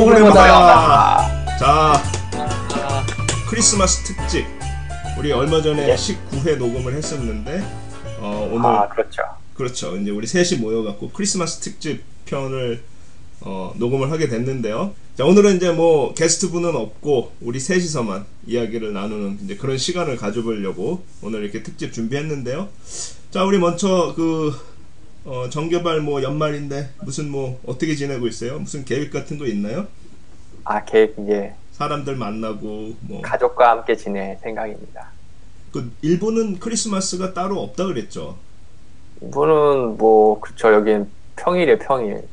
[0.00, 1.58] 프로그래머다.
[1.58, 2.02] 자,
[3.50, 4.46] 크리스마스 특집.
[5.18, 5.94] 우리 얼마 전에 예.
[5.94, 7.62] 19회 녹음을 했었는데
[8.20, 9.22] 어, 오늘 아 그렇죠.
[9.52, 9.96] 그렇죠.
[9.98, 12.82] 이제 우리 셋이 모여갖고 크리스마스 특집 편을
[13.42, 14.94] 어, 녹음을 하게 됐는데요.
[15.18, 21.04] 자, 오늘은 이제 뭐 게스트 분은 없고 우리 셋이서만 이야기를 나누는 이제 그런 시간을 가져보려고
[21.20, 22.68] 오늘 이렇게 특집 준비했는데요.
[23.30, 24.54] 자, 우리 먼저 그
[25.30, 28.58] 어, 정개발 뭐 연말인데 무슨 뭐 어떻게 지내고 있어요?
[28.58, 29.86] 무슨 계획 같은 거 있나요?
[30.64, 35.06] 아 계획 이제 사람들 만나고 뭐 가족과 함께 지낼 생각입니다.
[35.72, 38.36] 그 일본은 크리스마스가 따로 없다 그랬죠.
[39.22, 42.24] 이분은 뭐 그쵸 여긴 평일에 평일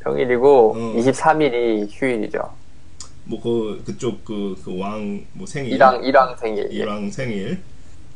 [0.00, 0.94] 평일이고 어.
[0.98, 2.52] 23일이 휴일이죠.
[3.24, 6.68] 뭐 그 그쪽 그 왕뭐 생일 일왕 일왕 생일.
[6.70, 6.76] 예.
[6.76, 7.62] 이랑 생일.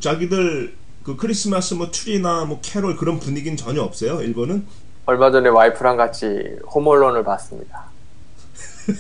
[0.01, 0.75] 자기들
[1.09, 4.21] 그 크리스마스 뭐 트리나 뭐 캐롤 그런 분위기는 전혀 없어요.
[4.21, 4.67] 일본은.
[5.07, 6.27] 얼마 전에 와이프랑 같이
[6.75, 7.85] 홈얼론을 봤습니다.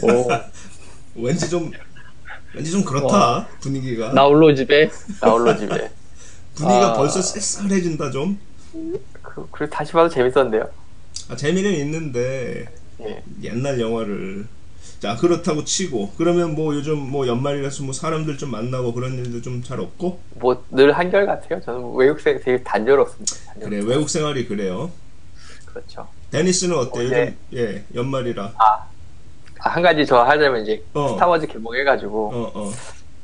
[0.02, 0.26] 오,
[1.22, 1.70] 왠지 좀
[2.54, 4.88] 왠지 좀 그렇다 분위기가 나홀로 집에
[5.20, 5.90] 나홀로 집에.
[6.56, 6.92] 분위기가 아.
[6.94, 8.40] 벌써 쌀쌀해진다 좀.
[9.20, 10.66] 그, 그리고 다시 봐도 재밌었는데요.
[11.28, 12.72] 아, 재미는 있는데
[13.02, 13.22] 예.
[13.42, 14.46] 옛날 영화를
[15.00, 19.62] 자 그렇다고 치고 그러면 뭐 요즘 뭐 연말이라서 뭐 사람들 좀 만나고 그런 일도 좀
[19.62, 21.60] 잘 없고 뭐 늘 한결 같아요.
[21.60, 23.36] 저는 외국생 되게 단조롭습니다.
[23.46, 23.70] 단조롭.
[23.70, 24.90] 그래 외국 생활이 그래요.
[25.66, 26.08] 그렇죠.
[26.30, 26.98] 데니스는 어때?
[27.00, 27.36] 어, 요즘 네.
[27.54, 28.64] 예 연말이라 아,
[29.60, 31.08] 아, 한 가지 저 하자면 이제 어.
[31.10, 32.72] 스타워즈 개봉해가지고 어 어.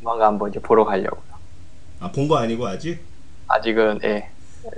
[0.01, 1.23] 조만간 한번 이제 보러 가려고요.
[2.01, 3.01] 아본 거 아니고 아직
[3.49, 4.29] 아직은 예.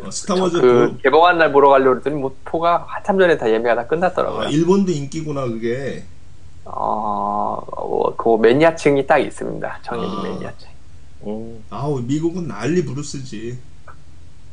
[0.03, 3.75] 어, 스타워즈 그 보- 개봉한 날 보러 가려고 그랬더니 뭐 포가 한참 전에 다 예매가
[3.75, 4.41] 다 끝났더라고요.
[4.47, 6.05] 아, 일본도 인기구나 그게.
[6.67, 9.79] 어, 어, 그 매니아층이 딱 있습니다.
[9.83, 10.23] 정해진 아.
[10.23, 10.69] 매니아층.
[11.27, 13.59] 음, 아우 미국은 난리 부르스지.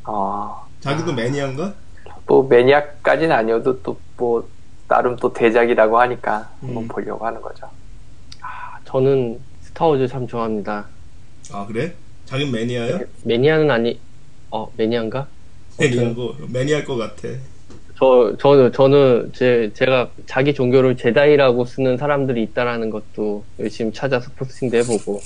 [0.06, 1.74] 어, 자기도 매니아인가?
[2.26, 4.48] 뭐 매니아까지는 아니어도 또 뭐
[4.86, 6.88] 나름 또 대작이라고 하니까 한번 음.
[6.88, 7.66] 보려고 하는 거죠.
[8.40, 10.86] 아, 저는 스타워즈 참 좋아합니다.
[11.52, 11.94] 아 그래?
[12.26, 13.00] 자긴 매니아야?
[13.24, 14.00] 매니아는 아니,
[14.50, 15.26] 어 매니아인가?
[15.78, 17.28] 매니아고 매니아일 것 같아.
[18.04, 24.76] 저 저는 저는 제 제가 자기 종교를 제다이라고 쓰는 사람들이 있다라는 것도 열심히 찾아서 포스팅도
[24.78, 25.20] 해보고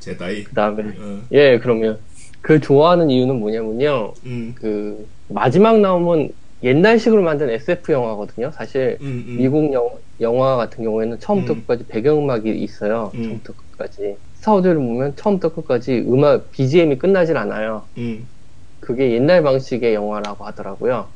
[0.00, 0.44] 제다이.
[0.44, 1.20] 그다음에 어.
[1.32, 1.98] 예 그러면
[2.40, 4.54] 그 좋아하는 이유는 뭐냐면요 음.
[4.56, 6.30] 그 마지막 나오면
[6.62, 8.50] 옛날식으로 만든 SF 영화거든요.
[8.52, 9.36] 사실 음, 음.
[9.36, 9.90] 미국 영,
[10.22, 11.60] 영화 같은 경우에는 처음부터 음.
[11.60, 13.12] 끝까지 배경음악이 있어요.
[13.16, 13.22] 음.
[13.22, 14.16] 처음부터 끝까지.
[14.36, 17.82] 스타워즈를 보면 처음부터 끝까지 음악 BGM이 끝나질 않아요.
[17.98, 18.26] 음.
[18.80, 21.06] 그게 옛날 방식의 영화라고 하더라고요.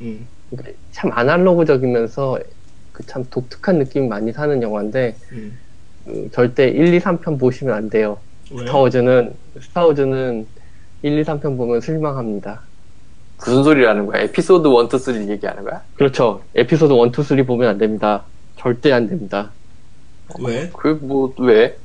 [0.00, 0.26] 음.
[0.92, 2.38] 참 아날로그적이면서
[2.92, 5.60] 그 참 독특한 느낌이 많이 사는 영화인데 음.
[6.04, 8.22] 그 절대 1, 2, 3편 보시면 안 돼요.
[8.50, 8.58] 왜?
[8.60, 10.48] 스타워즈는 스타워즈는
[11.02, 12.70] 1, 2, 3편 보면 실망합니다.
[13.44, 14.22] 무슨 소리라는 거야?
[14.22, 15.82] 에피소드 1, 2, 3 얘기하는 거야?
[15.94, 16.48] 그렇죠.
[16.54, 18.30] 에피소드 1, 2, 3 보면 안 됩니다.
[18.56, 19.56] 절대 안 됩니다.
[20.40, 20.70] 왜?
[20.72, 21.76] 그 뭐 왜?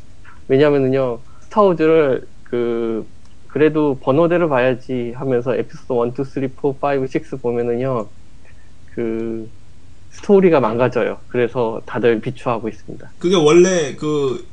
[0.47, 3.07] 왜냐면은요, 스타워즈를 그,
[3.47, 8.11] 그래도 번호대로 봐야지 하면서 에피소드 1, 2, 3, 4, 5, 6 보면은요,
[8.93, 9.49] 그,
[10.11, 11.19] 스토리가 망가져요.
[11.29, 13.11] 그래서 다들 비추하고 있습니다.
[13.17, 14.45] 그게 원래 그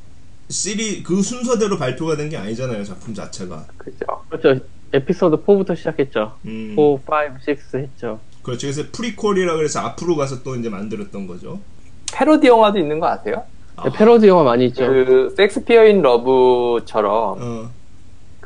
[0.48, 3.66] 시리 그 순서대로 발표가 된 게 아니잖아요 작품 자체가.
[3.76, 4.06] 그죠?
[4.28, 4.64] 그렇죠.
[4.92, 6.36] 에피소드 4부터 시작했죠.
[6.46, 6.74] 음.
[6.76, 7.00] 4, 5,
[7.48, 8.20] 6 했죠.
[8.42, 8.66] 그렇죠.
[8.68, 11.60] 그래서 prequel이라 그래서 앞으로 가서 또 이제 만들었던 거죠.
[12.12, 13.42] 패러디 영화도 있는 거 아세요?
[13.76, 14.86] 아, 패러디 영화 많이 있죠.
[14.86, 17.70] 그 섹스피어 인 러브처럼 어.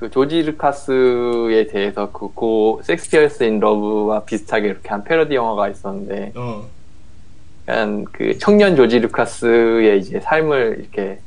[0.02, 6.68] 그 조지 루카스에 대해서 그고 섹스피어스 인 러브와 비슷하게 이렇게 한 패러디 영화가 있었는데 어.
[7.68, 11.20] 약간 그 청년 조지 루카스의 이제 삶을 이렇게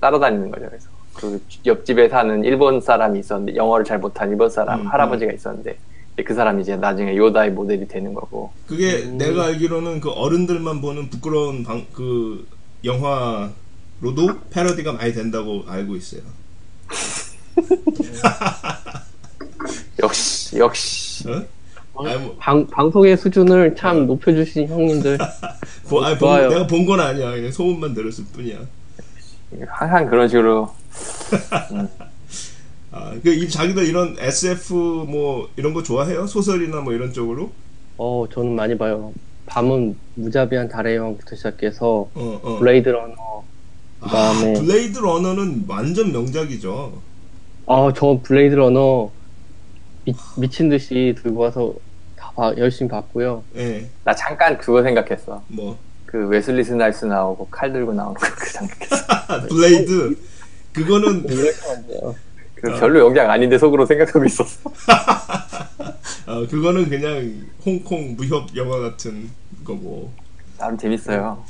[0.00, 0.66] 따라다니는 거죠.
[0.66, 5.76] 그래서 그 옆집에 사는 일본 사람이 있었는데 영어를 잘 못한 일본 사람 음, 할아버지가 있었는데
[6.24, 9.18] 그 사람이 이제 나중에 요다의 모델이 되는 거고 그게 음.
[9.18, 12.46] 내가 알기로는 그 어른들만 보는 부끄러운 방, 그
[12.82, 16.22] 영화로도 패러디가 많이 된다고 알고 있어요.
[20.02, 21.44] 역시 역시 어?
[22.04, 24.00] 아니, 뭐, 방, 방송의 수준을 참 어.
[24.00, 25.18] 높여주신 형님들.
[25.88, 26.48] 보, 아니, 본.
[26.48, 27.30] 내가 본 건 아니야.
[27.32, 28.58] 그냥 소문만 들었을 뿐이야.
[29.68, 30.74] 항상 그런 식으로
[32.90, 34.74] 아, 그, 이, 자기도 이런 SF
[35.08, 36.26] 뭐, 이런 거 좋아해요?
[36.26, 37.52] 소설이나 뭐 이런 쪽으로?
[37.98, 39.12] 어, 저는 많이 봐요.
[39.46, 42.58] 밤은 무자비한 달의 여왕부터 시작해서 어, 어.
[42.58, 43.44] 블레이드 러너,
[44.00, 47.00] 아, 그다음에 블레이드 러너는 완전 명작이죠.
[47.66, 49.10] 아, 저 블레이드 러너
[50.04, 51.74] 미, 미친 듯이 들고 와서
[52.16, 53.44] 다 봐- 열심히 봤고요.
[53.56, 55.42] 예, 나 잠깐 그거 생각했어.
[55.48, 55.78] 뭐.
[56.06, 58.96] 그 웨슬리 스나이스 나오고 칼 들고 나오는 거그 생각했어.
[59.28, 60.16] 아, 블레이드.
[60.72, 62.14] 그거는, 돼요.
[62.54, 64.70] 그 별로 명작 아닌데 속으로 생각하고 있었어.
[66.26, 69.30] 어, 그거는 그냥 홍콩 무협 영화 같은
[69.64, 70.10] 거고.
[70.58, 71.42] 나름 재밌어요.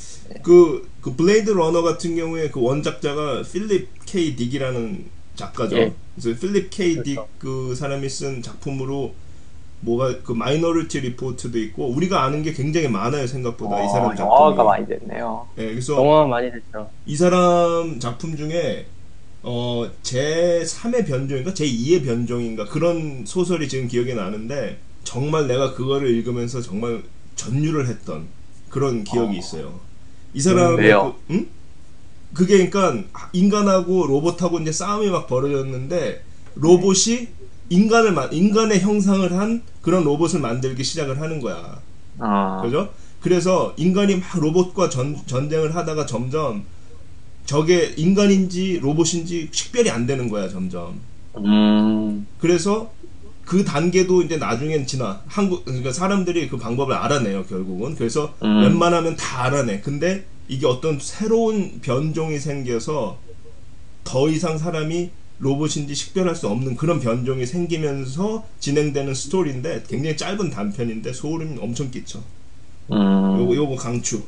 [0.42, 5.76] 그, 그 블레이드 러너 같은 경우에 그 원작자가 필립 K 딕이라는 작가죠.
[5.76, 5.92] 예.
[6.14, 7.28] 그래서 필립 K 딕 그렇죠.
[7.38, 9.14] 그 사람이 쓴 작품으로
[9.80, 14.30] 뭐가 그 마이너리티 리포트도 있고 우리가 아는 게 굉장히 많아요 생각보다 이 사람 어, 작품이.
[14.30, 15.48] 영화가 많이 됐네요.
[15.58, 16.88] 예, 그래서 영화 많이 됐죠.
[17.06, 18.86] 이 사람 작품 중에
[19.42, 26.08] 어, 제 3의 변종인가 제 2의 변종인가 그런 소설이 지금 기억이 나는데 정말 내가 그거를
[26.10, 27.02] 읽으면서 정말
[27.34, 28.28] 전율을 했던
[28.68, 29.38] 그런 기억이 어.
[29.38, 29.80] 있어요.
[30.32, 31.14] 이 사람의 음, 왜요?
[31.26, 31.48] 그, 응?
[32.34, 36.24] 그게 그러니까 인간하고 로봇하고 이제 싸움이 막 벌어졌는데
[36.54, 37.28] 로봇이
[37.68, 41.80] 인간을 만 인간의 형상을 한 그런 로봇을 만들기 시작을 하는 거야.
[42.18, 42.90] 어, 그죠?
[43.20, 46.64] 그래서 인간이 막 로봇과 전, 전쟁을 하다가 점점
[47.46, 51.00] 저게 인간인지 로봇인지 식별이 안 되는 거야 점점.
[51.38, 52.92] 음, 그래서
[53.44, 57.94] 그 단계도 이제 나중엔 지나 한국 그러니까 사람들이 그 방법을 알아내요 결국은.
[57.94, 58.62] 그래서 음.
[58.62, 59.80] 웬만하면 다 알아내.
[59.80, 63.16] 근데 이게 어떤 새로운 변종이 생겨서
[64.04, 65.08] 더 이상 사람이
[65.38, 72.18] 로봇인지 식별할 수 없는 그런 변종이 생기면서 진행되는 스토리인데 굉장히 짧은 단편인데 소름 엄청 끼쳐.
[72.92, 74.22] 음, 요거 요거 강추.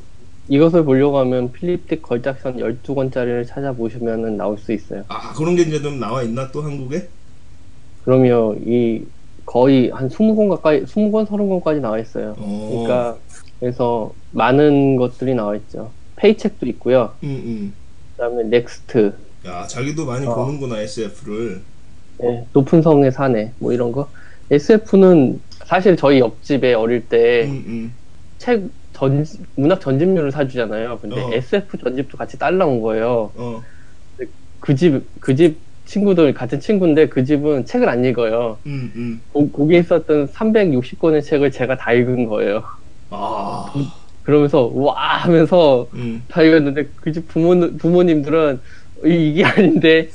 [0.48, 5.04] 이것을 보려고 하면 필립 딕 걸작선 12권짜리를 찾아보시면 나올 수 있어요.
[5.08, 7.06] 아 그런 게 이제 좀 나와 있나 또 한국에?
[8.02, 9.02] 그러면 이
[9.44, 12.34] 거의 한 20권 가까이 20권 30권까지 나와 있어요.
[12.38, 12.68] 어.
[12.70, 13.18] 그러니까
[13.60, 15.92] 그래서 많은 것들이 나와 있죠.
[16.24, 17.12] 페이첵도 있고요.
[17.22, 17.74] 음,
[18.16, 18.98] 그다음에 넥스트,
[19.44, 19.48] 음.
[19.48, 20.34] 야 자기도 많이 어.
[20.34, 21.60] 보는구나 SF를.
[22.22, 24.08] 예, 높은 성의 사내 뭐 이런 거.
[24.50, 27.94] SF는 사실 저희 옆집에 어릴 때 음, 음.
[28.38, 29.26] 책전
[29.56, 30.98] 문학 전집류를 사주잖아요.
[31.00, 31.30] 근데 어.
[31.32, 33.32] SF 전집도 같이 딸려온 거예요.
[33.34, 33.62] 어.
[34.60, 38.56] 그집그집 친구들 같은 친구인데 그 집은 책을 안 읽어요.
[38.64, 39.20] 음, 음.
[39.30, 42.62] 거, 거기에 있었던 360권의 책을 제가 다 읽은 거예요.
[43.10, 43.70] 아.
[44.24, 46.22] 그러면서 와 하면서 음.
[46.28, 48.60] 다 읽었는데 그 집 부모 부모님들은
[49.06, 50.08] 이- 이게 아닌데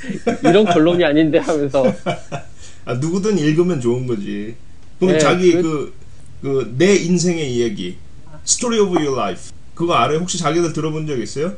[0.43, 1.83] 이런 결론이 아닌데 하면서
[2.85, 4.55] 아 누구든 읽으면 좋은 거지.
[4.99, 5.93] 그럼 네, 자기 그-
[6.41, 7.97] 그그내 인생의 이야기,
[8.45, 10.19] Story of Your Life 그거 알아요?
[10.19, 11.53] 혹시 자기들 들어본 적 있어요?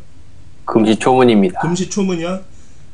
[0.66, 1.60] 금시초문입니다.
[1.62, 2.42] 금시초문이야?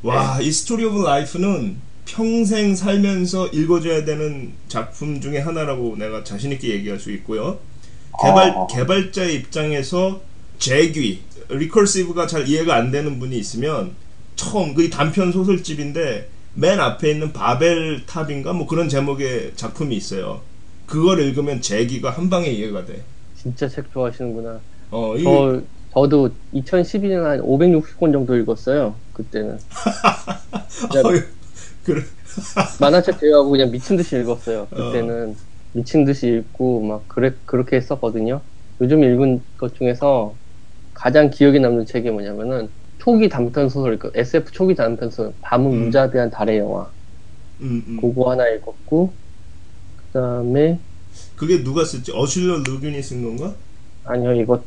[0.04, 1.76] 와, 이 Story of Life는
[2.06, 7.60] 평생 살면서 읽어줘야 되는 작품 중에 하나라고 내가 자신 있게 얘기할 수 있고요.
[8.22, 8.68] 개발 어.
[8.68, 10.22] 개발자의 입장에서
[10.60, 13.96] 재귀, recursive가 잘 이해가 안 되는 분이 있으면
[14.36, 20.42] 처음 그 단편 소설집인데 맨 앞에 있는 바벨 탑인가 뭐 그런 제목의 작품이 있어요.
[20.86, 23.04] 그걸 읽으면 재귀가 한 방에 이해가 돼.
[23.36, 24.60] 진짜 책 좋아하시는구나.
[24.92, 25.62] 어, 이 저
[25.94, 28.96] 저도 2012년 한 560권 정도 읽었어요.
[29.14, 29.58] 그때는
[31.06, 31.24] 어휴,
[31.84, 32.04] 그래.
[32.80, 34.68] 만화책 제외하고 그냥 미친 듯이 읽었어요.
[34.68, 35.36] 그때는
[35.74, 38.42] 미친 듯이 읽고 막 그래 그렇게 했었거든요.
[38.82, 40.38] 요즘 읽은 것 중에서
[40.94, 45.86] 가장 기억에 남는 책이 뭐냐면은 초기 단편 소설, 그 SF 초기 단편 소설, 밤은 음.
[45.86, 46.92] 무자비한 달의 영화.
[47.62, 47.98] 음, 음.
[48.02, 49.14] 그거 하나 읽었고,
[49.96, 50.80] 그 다음에,
[51.36, 52.12] 그게 누가 썼지?
[52.14, 53.56] 어슐러 루균이 쓴 건가?
[54.04, 54.64] 아니요, 이거,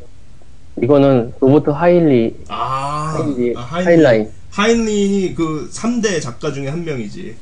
[0.82, 4.30] 이거는 로버트 하일리, 아, 하일리, 아, 하일라인.
[4.50, 7.36] 하인린이 그 3대 작가 중에 한 명이지.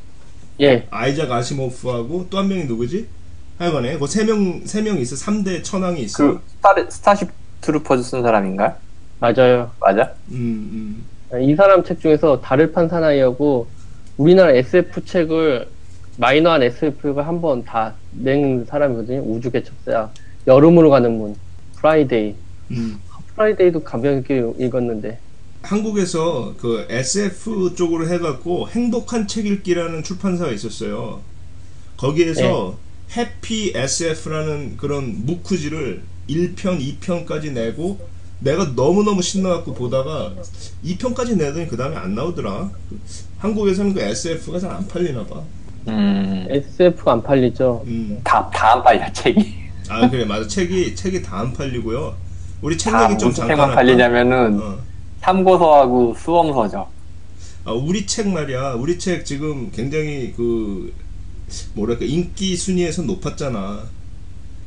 [0.61, 3.07] 예, 아이작 아시모프하고 또 한 명이 누구지?
[3.59, 5.17] 하여간에 그세명세명 있어.
[5.17, 6.17] 3대 천왕이 있어.
[6.25, 8.77] 그 스타, 스타쉽 트루퍼즈 쓴 사람인가?
[9.21, 9.71] 맞아요.
[9.81, 10.13] 맞아?
[10.31, 11.41] 음, 음.
[11.43, 13.67] 이 사람 책 중에서 달을 판 사나이하고
[14.17, 15.69] 우리나라 SF 책을
[16.17, 19.21] 마이너한 SF를 한번 다 낸 사람이거든요.
[19.21, 20.11] 우주 개척사
[20.47, 21.37] 여름으로 가는 문
[21.77, 22.35] 프라이데이
[22.73, 22.99] 음.
[23.35, 25.19] 프라이데이도 가볍게 읽었는데
[25.63, 31.21] 한국에서 그 SF 쪽으로 해갖고 행복한 책 읽기라는 출판사가 있었어요.
[31.97, 32.88] 거기에서 네.
[33.17, 37.99] 해피 SF라는 그런 무크지를 1편, 2편까지 내고
[38.41, 40.33] 내가 너무너무 신나갖고 보다가
[40.85, 42.71] 2편까지 내더니 그 다음에 안 나오더라.
[43.39, 45.43] 한국에서는 그 SF가 잘 안 팔리나 봐.
[45.89, 47.83] 음, SF가 안 팔리죠.
[47.87, 48.21] 음.
[48.23, 49.55] 다, 다 안 팔려, 책이.
[49.89, 52.15] 아 그래 맞아 책이 책이 다 안 팔리고요.
[52.61, 53.75] 우리 책다 얘기 좀 잠깐 책만?
[53.75, 54.79] 팔리냐면은 어.
[55.23, 56.87] 참고서하고 수험서죠.
[57.65, 58.75] 아, 우리 책 말이야.
[58.75, 60.93] 우리 책 지금 굉장히 그
[61.75, 63.89] 뭐랄까 인기 순위에서 높았잖아.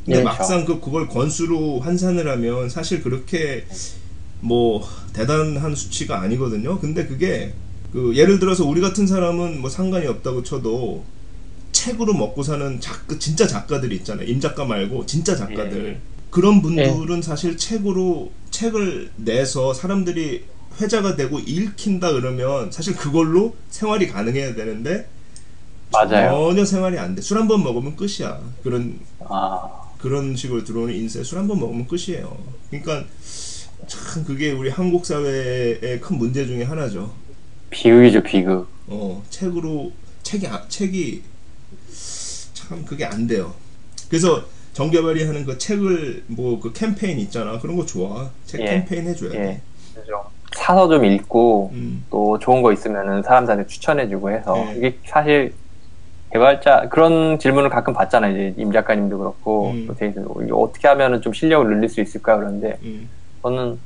[0.06, 3.66] 근데 예, 막상 그 그걸 권수로 환산을 하면 사실 그렇게
[4.40, 6.80] 뭐 대단한 수치가 아니거든요.
[6.80, 7.54] 근데 그게
[7.94, 11.04] 그 예를 들어서 우리 같은 사람은 뭐 상관이 없다고 쳐도
[11.72, 14.28] 책으로 먹고 사는 작가 진짜 작가들 있잖아요.
[14.28, 15.86] 임작가 말고 진짜 작가들.
[15.86, 16.12] 예.
[16.30, 20.46] 그런 분들은 사실 책으로 책을 내서 사람들이
[20.80, 25.08] 회자가 되고 읽힌다 그러면 사실 그걸로 생활이 가능해야 되는데
[25.92, 26.32] 맞아요.
[26.50, 27.22] 전혀 생활이 안 돼.
[27.22, 28.40] 술 한 번 먹으면 끝이야.
[28.64, 29.70] 그런 아,
[30.00, 32.38] 그런 식으로 들어오는 인쇄술 한 번 먹으면 끝이에요.
[32.70, 33.04] 그러니까
[33.88, 37.12] 참 그게 우리 한국 사회의 큰 문제 중에 하나죠.
[37.70, 38.68] 비극이죠 비극.
[38.88, 39.92] 어 책으로
[40.24, 41.24] 책이 아- 책이
[42.54, 43.54] 참 그게 안 돼요.
[44.10, 44.44] 그래서
[44.74, 48.30] 정개발이 하는 그 책을 뭐 그 캠페인 있잖아 그런 거 좋아.
[48.46, 48.66] 책 예.
[48.66, 49.38] 캠페인 해줘야 돼.
[49.40, 49.62] 예.
[50.06, 50.20] 좀
[50.56, 52.04] 사서 좀 읽고 음.
[52.10, 54.76] 또 좋은 거 있으면은 사람들한테 추천해주고 해서 네.
[54.78, 55.54] 이게 사실
[56.32, 58.32] 개발자 그런 질문을 가끔 받잖아요.
[58.32, 59.90] 이제 임 작가님도 그렇고 음.
[60.52, 63.10] 어떻게 하면은 좀 실력을 늘릴 수 있을까 그런데 음,
[63.42, 63.78] 저는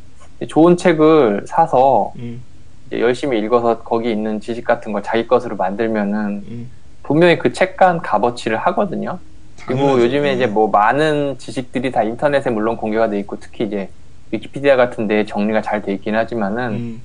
[0.48, 2.42] 좋은 책을 사서 음,
[2.88, 6.70] 이제 열심히 읽어서 거기 있는 지식 같은 걸 자기 것으로 만들면은 음.
[7.02, 9.18] 분명히 그 책간 값어치를 하거든요.
[9.66, 10.04] 그리고 당연하죠.
[10.04, 10.36] 요즘에 음.
[10.36, 13.90] 이제 뭐 많은 지식들이 다 인터넷에 물론 공개가 돼 있고 특히 이제
[14.32, 17.02] 위키피디아 같은 데 정리가 잘 돼 있긴 하지만은 음,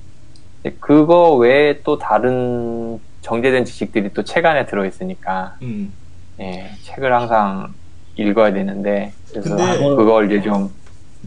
[0.79, 5.91] 그거 외에 또 다른 정제된 지식들이 또 책 안에 들어 있으니까 음.
[6.39, 7.73] 예, 책을 항상
[8.17, 10.69] 읽어야 되는데 그래서 근데- 그걸 이제 좀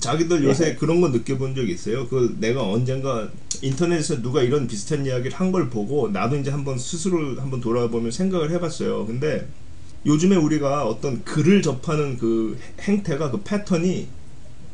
[0.00, 2.08] 자기들 요새 그런 거 느껴본 적 있어요?
[2.08, 3.28] 그 내가 언젠가
[3.62, 8.50] 인터넷에서 누가 이런 비슷한 이야기를 한 걸 보고 나도 이제 한번 스스로 한번 돌아보면 생각을
[8.50, 9.06] 해봤어요.
[9.06, 9.46] 근데
[10.04, 14.08] 요즘에 우리가 어떤 글을 접하는 그 행태가 그 패턴이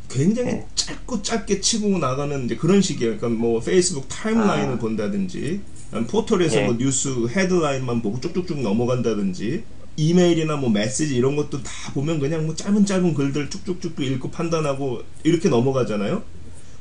[0.08, 0.66] 굉장히 네.
[0.74, 3.18] 짧고 짧게 치고 나가는 이제 그런 식이에요.
[3.18, 4.78] 그러니까 뭐 페이스북 타임라인을 아.
[4.78, 5.60] 본다든지
[6.06, 6.66] 포털에서 예.
[6.66, 9.64] 뭐 뉴스 헤드라인만 보고 쭉쭉쭉 넘어간다든지
[9.96, 15.02] 이메일이나 뭐 메시지 이런 것도 다 보면 그냥 뭐 짧은 짧은 글들 쭉쭉쭉 읽고 판단하고
[15.24, 16.22] 이렇게 넘어가잖아요.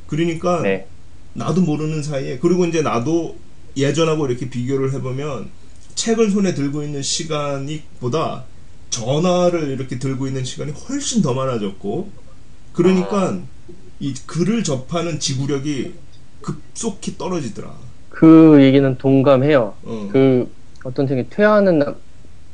[0.07, 0.87] 그러니까 네.
[1.33, 3.37] 나도 모르는 사이에 그리고 이제 나도
[3.75, 5.49] 예전하고 이렇게 비교를 해보면
[5.95, 8.45] 책을 손에 들고 있는 시간이 보다
[8.89, 12.09] 전화를 이렇게 들고 있는 시간이 훨씬 더 많아졌고
[12.73, 13.39] 그러니까
[13.99, 15.93] 이 글을 접하는 지구력이
[16.41, 17.88] 급속히 떨어지더라.
[18.19, 19.77] 그 얘기는 동감해요.
[19.81, 20.07] 어.
[20.11, 21.95] 그 어떤 책이 퇴화하는 남-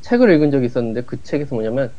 [0.02, 1.92] 책을 읽은 적이 있었는데 그 책에서 뭐냐면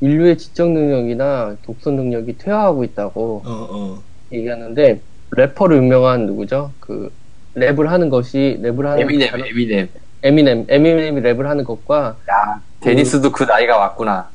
[0.00, 4.04] 인류의 지적 능력이나 독서 능력이 퇴화하고 있다고 어, 어.
[4.32, 6.74] 얘기하는데 래퍼로 유명한 누구죠?
[6.78, 7.08] 그
[7.56, 9.88] 랩을 하는 것이 랩을 하는 에미넴 사람- 에미넴
[10.22, 14.30] 에미넴 에미넴이 랩을 하는 것과 야 데니스도 그 나이가 왔구나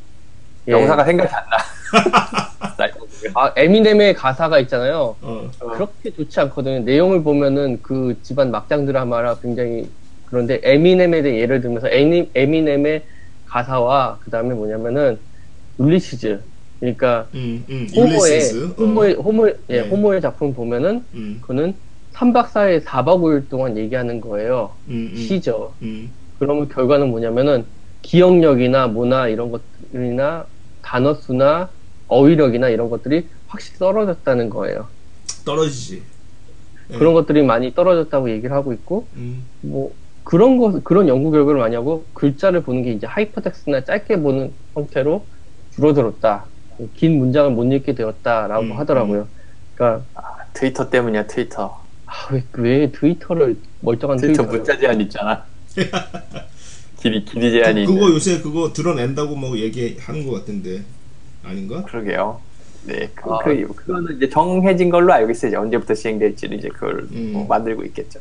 [0.70, 0.72] 예.
[0.72, 1.58] 명사가 생각이 안 나.
[3.36, 5.18] 아 에미넴의 가사가 있잖아요.
[5.22, 5.51] 어.
[5.74, 6.80] 그렇게 좋지 않거든요.
[6.80, 9.92] 내용을 보면은 그 집안 막장 드라마라 굉장히
[10.25, 13.06] 그런데 에미넴에 대해 예를 들면서 에미, 에미넴의
[13.46, 15.22] 가사와 그 다음에 뭐냐면은
[15.77, 16.44] 율리시즈
[16.80, 17.88] 그러니까 음, 음.
[17.96, 18.66] 호머의 율리시스.
[18.66, 18.74] 어.
[18.84, 19.90] 호머의 호머 예 네.
[19.89, 21.78] 호머의 작품 보면은 음, 그는
[22.13, 24.78] 3박 4일 4박 5일 동안 얘기하는 거예요.
[24.88, 25.16] 음, 음.
[25.16, 25.75] 시죠.
[25.82, 27.66] 음, 그러면 결과는 뭐냐면은
[28.01, 30.48] 기억력이나 문화 이런 것들이나
[30.82, 31.72] 단어 수나
[32.12, 34.88] 어휘력이나 이런 것들이 확실히 떨어졌다는 거예요.
[35.46, 36.03] 떨어지지.
[36.89, 36.98] 네.
[36.98, 41.75] 그런 것들이 많이 떨어졌다고 얘기를 하고 있고 음, 뭐 그런 거 그런 연구 결과를 많이
[41.75, 45.25] 하고 글자를 보는 게 이제 하이퍼텍스트나 짧게 보는 형태로
[45.74, 46.46] 줄어들었다.
[46.96, 49.27] 긴 문장을 못 읽게 되었다라고 음, 하더라고요.
[49.75, 50.06] 그러니까
[50.53, 55.46] 트위터 때문이야 트위터 아, 왜, 왜 트위터를 멀쩡한 트위터 트위터를 문자 제한 있잖아
[57.00, 60.84] 길이 길이 제한이 그, 그거 있는 요새 그거 드러낸다고 뭐 얘기하는 것 같은데
[61.43, 61.83] 아닌가?
[61.83, 62.39] 그러게요
[62.86, 63.38] 네 그, 아.
[63.43, 67.31] 그, 그거는 이제 정해진 걸로 알고 있어요 이제 언제부터 시행될지를 이제 그걸 음.
[67.33, 68.19] 뭐 만들고 있겠죠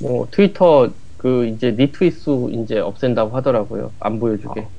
[0.00, 0.90] 뭐 트위터
[1.22, 3.92] 그 이제 리트윗 수 이제 없앤다고 하더라고요.
[4.00, 4.62] 안 보여주게.
[4.62, 4.70] 어.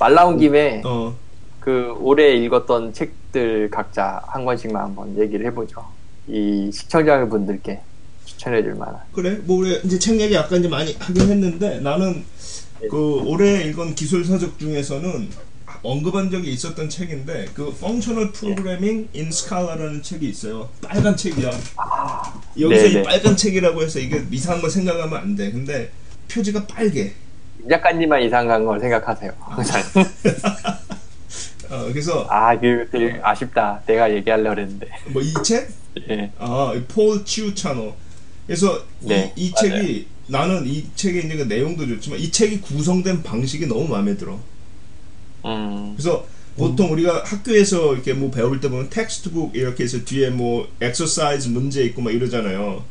[0.00, 1.14] 말 나온 김에 어,
[1.60, 5.84] 그 올해 읽었던 책들 각자 한 권씩만 한번 얘기를 해보죠
[6.26, 7.80] 이 시청자 분들께
[8.24, 9.38] 추천해줄 만한 그래.
[9.44, 12.24] 뭐 우리 이제 책 얘기 아까 이제 많이 하긴 했는데 나는
[12.90, 15.28] 그 올해 읽은 기술 서적 중에서는
[15.88, 20.68] 언급한 적이 있었던 책인데 그 Functional Programming in Scala라는 책이 있어요.
[20.82, 21.50] 빨간 책이야.
[22.58, 23.02] 여기서 이 네네.
[23.02, 25.50] 빨간 책이라고 해서 이게 이상한 거 생각하면 안 돼.
[25.52, 25.90] 근데
[26.28, 27.12] 표지가 빨개.
[27.62, 29.82] 임 작가님만 이상한 걸 생각하세요 항상
[31.70, 35.68] 어, 그래서 아그 되게 아쉽다 내가 얘기하려고 그랬는데 뭐 이 책?
[36.10, 36.30] 예.
[36.38, 37.94] 아, 폴 치우차노.
[38.46, 39.54] 그래서 네, 이, 이.
[39.54, 44.38] 책이 나는 이 책의 이제 그 내용도 좋지만 이 책이 구성된 방식이 너무 마음에 들어.
[45.44, 50.68] 음, 그래서 보통 우리가 학교에서 이렇게 뭐 배울 때 보면 textbook 이렇게 해서 뒤에 뭐
[50.80, 52.84] 엑서사이즈 문제 있고 막 이러잖아요.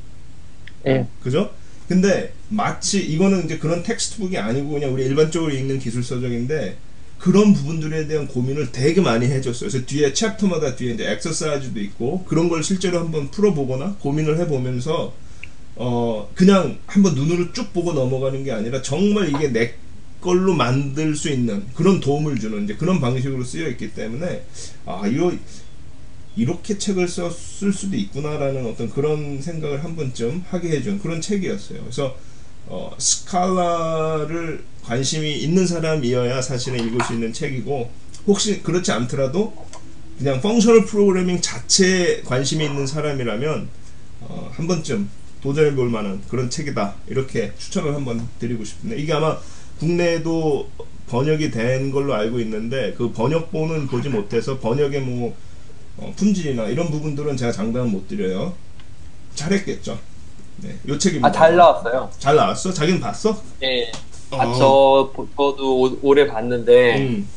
[0.87, 1.07] 예.
[1.21, 1.51] 그죠?
[1.87, 6.77] 근데 마치 이거는 이제 그런 textbook이 아니고 그냥 우리 일반적으로 읽는 기술 서적인데
[7.19, 9.69] 그런 부분들에 대한 고민을 되게 많이 해줬어요.
[9.69, 15.13] 그래서 뒤에 chapter마다 뒤에 이제 엑서사이즈도 있고 그런 걸 실제로 한번 풀어보거나 고민을 해보면서
[15.75, 19.73] 어 그냥 한번 눈으로 쭉 보고 넘어가는 게 아니라 정말 이게 내
[20.23, 24.45] 걸로 만들 수 있는 그런 도움을 주는 이제 그런 방식으로 쓰여 있기 때문에
[24.85, 25.33] 아 이거
[26.37, 31.81] 이렇게 책을 써, 쓸 수도 있구나라는 어떤 그런 생각을 한 번쯤 하게 해준 그런 책이었어요.
[31.81, 32.15] 그래서
[32.67, 37.91] 어, 스칼라를 관심이 있는 사람이어야 사실은 읽을 수 있는 책이고
[38.25, 39.53] 혹시 그렇지 않더라도
[40.17, 43.67] 그냥 펑셔널 프로그래밍 자체에 관심이 있는 사람이라면
[44.21, 45.09] 어, 한 번쯤
[45.41, 49.37] 도전해 볼 만한 그런 책이다 이렇게 추천을 한번 드리고 싶은데 이게 아마
[49.79, 50.67] 국내에도
[51.09, 55.35] 번역이 된 걸로 알고 있는데 그 번역본은 보지 못해서 번역의 뭐
[55.97, 58.53] 어, 품질이나 이런 부분들은 제가 장담은 못 드려요
[59.35, 59.97] 잘했겠죠
[60.57, 62.09] 네, 요 책입니다 아, 잘 나왔어요.
[62.19, 62.71] 잘 나왔어?
[62.71, 63.35] 자기는 봤어?
[63.63, 63.91] 예.
[64.31, 64.37] 어.
[64.37, 67.27] 아, 저, 저도 오- 올해 봤는데, 음,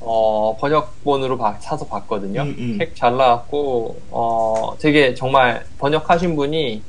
[0.00, 2.42] 어, 번역본으로 봐- 사서 봤거든요.
[2.42, 2.78] 음, 음.
[2.78, 6.82] 책잘 나왔고, 어, 되게 정말 번역하신 분이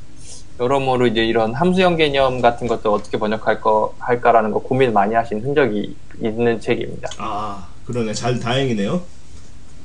[0.65, 5.41] 여러모로 이제 이런 함수형 개념 같은 것도 어떻게 번역할 거, 할까라는 거 고민 많이 하신
[5.41, 7.09] 흔적이 있는 책입니다.
[7.17, 8.13] 아 그러네.
[8.13, 9.01] 잘 다행이네요.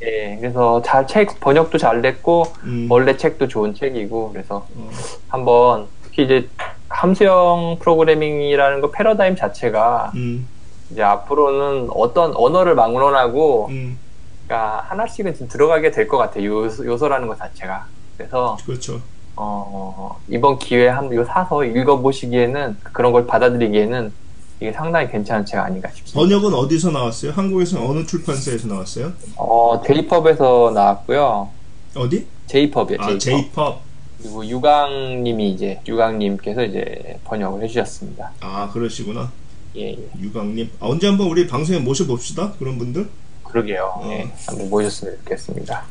[0.02, 4.90] 예, 그래서 잘 책, 번역도 잘 됐고, 음, 원래 책도 좋은 책이고, 그래서 어,
[5.28, 6.47] 한번, 특히 이제
[6.90, 10.47] 함수형 프로그래밍이라는 거 패러다임 자체가 음,
[10.90, 13.99] 이제 앞으로는 어떤 언어를 막론하고, 음,
[14.47, 16.45] 그러니까 하나씩은 좀 들어가게 될 것 같아요.
[16.64, 17.87] 요소, 요소라는 것 자체가.
[18.18, 19.00] 그래서, 그렇죠
[19.37, 24.12] 어, 이번 기회에 한번 이거 사서 읽어보시기에는, 그런 걸 받아들이기에는
[24.61, 26.19] 이게 상당히 괜찮은 책 아닌가 싶습니다.
[26.19, 27.33] 번역은 어디서 나왔어요?
[27.33, 29.12] 한국에서 어느 출판사에서 나왔어요?
[29.37, 31.50] 어, 제이펍에서 나왔고요.
[31.95, 32.26] 어디?
[32.47, 33.81] 제이펍이요, 아 제이펍.
[34.19, 38.33] 그리고 유강님이 이제, 유강님께서 이제 번역을 해주셨습니다.
[38.40, 39.31] 아 그러시구나
[39.76, 39.99] 예, 예.
[40.19, 43.09] 유광님 아, 언제 한번 우리 방송에 모셔봅시다 그런 분들
[43.43, 43.93] 그러게요.
[43.97, 44.09] 어.
[44.11, 45.85] 예, 한번 모셨으면 좋겠습니다.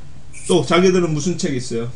[0.48, 1.90] 또 자기들은 무슨 책 있어요?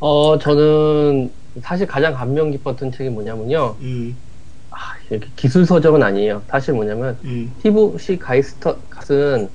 [0.00, 3.78] 어, 저는 사실 가장 감명 깊었던 책이 뭐냐면요.
[3.80, 4.18] 음,
[4.70, 4.76] 아,
[5.10, 6.46] 이렇게 기술 서적은 아니에요.
[6.50, 9.50] 사실 뭐냐면 음, 티보시 가이스터 같은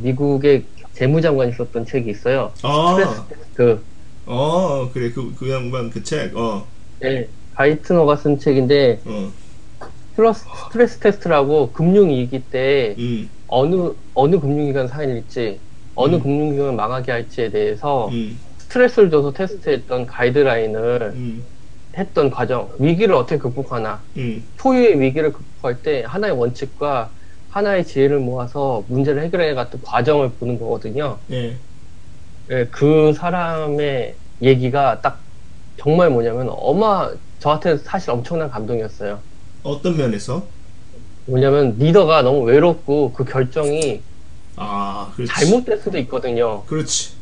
[0.00, 2.54] 미국의 재무장관이 썼던 책이 있어요.
[2.62, 3.26] 아,
[4.24, 5.10] 그어 그래.
[5.10, 6.68] 그, 그 양반 그 책, 어,
[7.00, 9.32] 네, 바이트너가 쓴 책인데 어,
[10.12, 15.62] 스트레스, 스트레스 테스트라고 금융위기 때 음, 어느 어느 금융기관 살릴지
[15.94, 16.22] 어느 음.
[16.22, 18.38] 금융기관을 망하게 할지에 대해서 음,
[18.72, 21.44] 스트레스를 줘서 테스트했던 가이드라인을 음,
[21.94, 27.10] 했던 과정 위기를 어떻게 극복하나 음, 초유의 위기를 극복할 때 하나의 원칙과
[27.50, 31.18] 하나의 지혜를 모아서 문제를 해결해 갔던 과정을 보는 거거든요.
[31.30, 31.56] 예,
[32.50, 35.20] 예, 그 사람의 얘기가 딱
[35.76, 39.18] 정말 뭐냐면 어마 저한테 사실 엄청난 감동이었어요.
[39.62, 40.46] 어떤 면에서?
[41.26, 44.00] 뭐냐면 리더가 너무 외롭고 그 결정이
[44.56, 45.12] 아.
[45.28, 46.64] 잘못될 수도 있거든요.
[46.64, 47.21] 그렇지.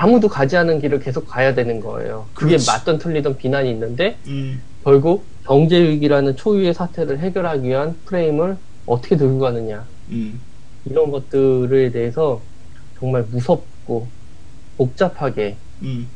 [0.00, 2.30] 아무도 가지 않은 길을 계속 가야 되는 거예요.
[2.34, 2.66] 그게 그렇지.
[2.66, 9.38] 맞던 틀리던 비난이 있는데 음, 결국 경제 위기라는 초유의 사태를 해결하기 위한 프레임을 어떻게 들고
[9.40, 10.44] 가느냐 음,
[10.84, 12.48] 이런 것들에 대해서
[12.98, 14.14] 정말 무섭고
[14.76, 16.12] 복잡하게 음.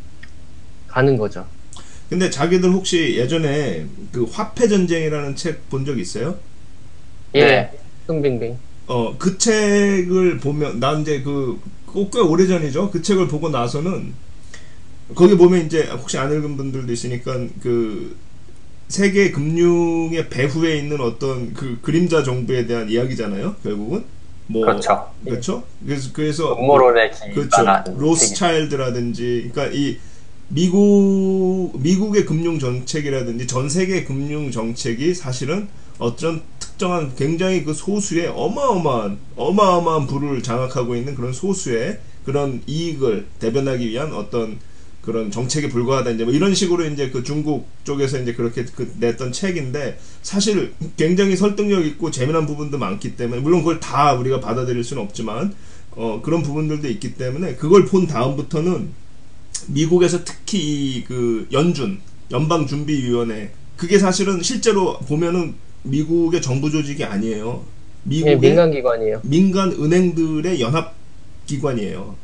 [0.87, 1.53] 가는 거죠.
[2.09, 6.41] 근데 자기들 혹시 예전에 그 화폐 전쟁이라는 책 본 적 있어요?
[7.35, 7.73] 예, 네.
[8.09, 8.65] 흥빙빙.
[8.87, 11.76] 어, 그 책을 보면, 나 이제 그, 꼭
[12.11, 12.91] 꽤 오래 전이죠?
[12.91, 14.13] 그 책을 보고 나서는,
[15.15, 18.17] 거기 보면 이제, 혹시 안 읽은 분들도 있으니까, 그,
[18.89, 24.05] 세계 금융의 배후에 있는 어떤 그 그림자 정부에 대한 이야기잖아요, 결국은.
[24.47, 25.11] 뭐, 그렇죠.
[25.25, 25.65] 그렇죠?
[25.85, 26.53] 그래서, 그래서.
[26.55, 27.49] 음모론에 그렇죠.
[27.51, 28.01] 기반한 책이죠.
[28.01, 29.99] 로스차일드라든지, 그러니까 이
[30.49, 36.43] 미국 미국의 금융 정책이라든지 전 세계 금융 정책이 사실은 어떤
[36.77, 44.13] 특정한 굉장히 그 소수의 어마어마한 어마어마한 부를 장악하고 있는 그런 소수의 그런 이익을 대변하기 위한
[44.13, 44.59] 어떤
[45.01, 49.33] 그런 정책에 불과하다 이제 뭐 이런 식으로 이제 그 중국 쪽에서 이제 그렇게 그 냈던
[49.33, 55.03] 책인데 사실 굉장히 설득력 있고 재미난 부분도 많기 때문에 물론 그걸 다 우리가 받아들일 수는
[55.03, 55.55] 없지만
[55.93, 58.91] 어 그런 부분들도 있기 때문에 그걸 본 다음부터는
[59.69, 65.55] 미국에서 특히 이그 연준 연방준비위원회 그게 사실은 실제로 보면은
[65.91, 67.65] 미국의 정부 조직이 아니에요.
[68.05, 69.21] 미국의 예, 민간 기관이에요.
[69.25, 70.95] 민간 은행들의 연합
[71.47, 72.17] 기관이에요.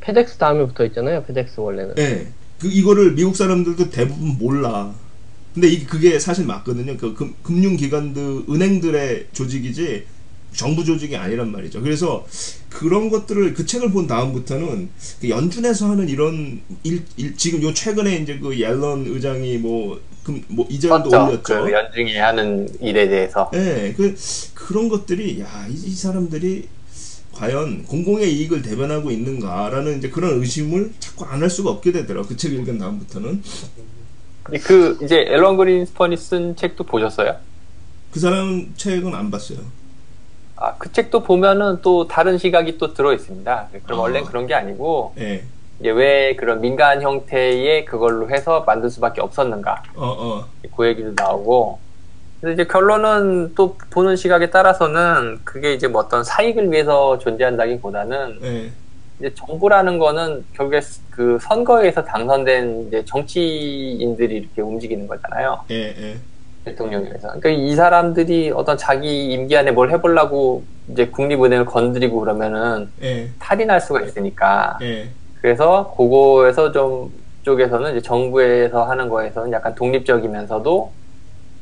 [0.00, 1.24] 페덱스 다음에 붙어 있잖아요.
[1.24, 1.94] 페덱스 원래는.
[1.98, 2.28] 예.
[2.58, 4.94] 그 이거를 미국 사람들도 대부분 몰라.
[5.54, 6.96] 근데 이 그게 사실 맞거든요.
[6.96, 10.04] 그 금, 금융기관들 은행들의 조직이지
[10.52, 11.82] 정부 조직이 아니란 말이죠.
[11.82, 12.26] 그래서
[12.70, 14.88] 그런 것들을 그 책을 본 다음부터는
[15.20, 20.44] 그 연준에서 하는 이런 일, 일- 지금 요 최근에 이제 그 옐런 의장이 뭐, 금,
[20.48, 21.08] 뭐 썼죠.
[21.08, 21.64] 올렸죠.
[21.64, 23.50] 그 연중에 하는 일에 대해서.
[23.54, 24.14] 예, 그
[24.52, 26.68] 그런 것들이 야, 이, 이 사람들이
[27.32, 32.28] 과연 공공의 이익을 대변하고 있는가라는 이제 그런 의심을 자꾸 안 할 수가 없게 되더라고.
[32.28, 33.42] 그책 읽은 다음부터는
[34.64, 37.36] 그 이제 앨런 그린스펀이 쓴 책도 보셨어요?
[38.10, 39.60] 그 사람 책은 안 봤어요.
[40.56, 43.68] 아, 그 책도 보면은 또 다른 시각이 또 들어 있습니다.
[43.84, 44.02] 그럼 아.
[44.02, 45.44] 원래는 그런 게 아니고 예,
[45.80, 50.44] 이제 왜 그런 민간 형태의 그걸로 해서 만들 수밖에 없었는가 어, 어,
[50.76, 51.78] 그 얘기도 나오고
[52.40, 58.70] 근데 이제 결론은 또 보는 시각에 따라서는 그게 이제 뭐 어떤 사익을 위해서 존재한다기보다는 예.
[59.18, 65.64] 이제 정부라는 거는 결국에 그 선거에서 당선된 이제 정치인들이 이렇게 움직이는 거잖아요.
[65.70, 66.16] 예, 예.
[66.64, 67.28] 대통령에서.
[67.40, 70.62] 그러니까 이 사람들이 어떤 자기 임기 안에 뭘 해보려고
[70.92, 73.30] 이제 국립은행을 건드리고 그러면은 예.
[73.40, 74.78] 탈이 날 수가 있으니까.
[75.48, 75.54] 예.
[75.54, 77.10] 그래서 그거에서 좀
[77.42, 80.92] 쪽에서는 이제 정부에서 하는 거에서는 약간 독립적이면서도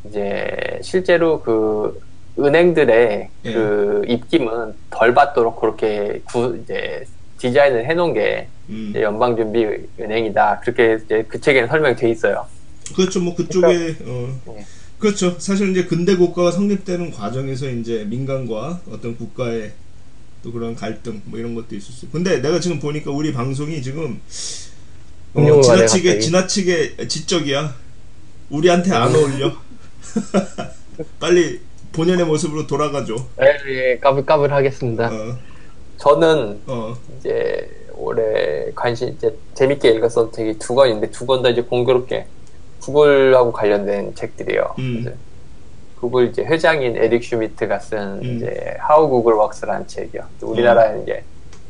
[0.08, 2.00] 이제 실제로 그
[2.38, 3.52] 은행들의 예.
[3.52, 7.04] 그 입김은 덜 받도록 그렇게 구, 이제
[7.38, 8.88] 디자인을 해놓은 게 음.
[8.90, 9.66] 이제 연방준비
[10.00, 10.60] 은행이다.
[10.60, 12.46] 그렇게 이제 그 책에는 설명이 돼 있어요.
[12.94, 13.20] 그렇죠.
[13.20, 14.64] 뭐 그쪽에 어 네.
[14.98, 15.38] 그렇죠.
[15.38, 19.72] 사실 이제 근대 국가가 성립되는 과정에서 이제 민간과 어떤 국가의
[20.46, 22.08] 또 그런 갈등 뭐 이런 것도 있을 수.
[22.08, 24.20] 근데 내가 지금 보니까 우리 방송이 지금
[25.34, 26.20] 어, 지나치게.
[26.20, 27.74] 지나치게 지적이야.
[28.50, 29.52] 우리한테 안 어울려.
[31.18, 31.58] 빨리
[31.92, 33.16] 본연의 모습으로 돌아가죠.
[33.42, 33.56] 예,
[33.92, 35.08] 예, 까불까불 하겠습니다.
[35.12, 35.36] 어,
[35.96, 41.60] 저는 어, 이제 올해 관심 이제 재밌게 읽었던 책이 두 권인데 두 권 다 이제
[41.62, 42.24] 공교롭게
[42.82, 44.74] 구글하고 관련된 책들이에요.
[44.78, 45.12] 음.
[46.00, 48.36] 구글 이제 회장인 에릭 슈미트가 쓴 음.
[48.36, 50.22] 이제 How Google Works라는 책이요.
[50.42, 51.24] 우리나라에 이제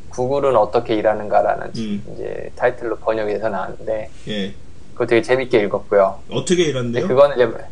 [0.09, 2.03] 구글은 어떻게 일하는가라는 음.
[2.13, 4.53] 이제 타이틀로 번역이 돼서 나왔는데 예.
[4.93, 6.19] 그거 되게 재밌게 읽었고요.
[6.31, 7.07] 어떻게 일한대요?
[7.07, 7.65] 그거는 이제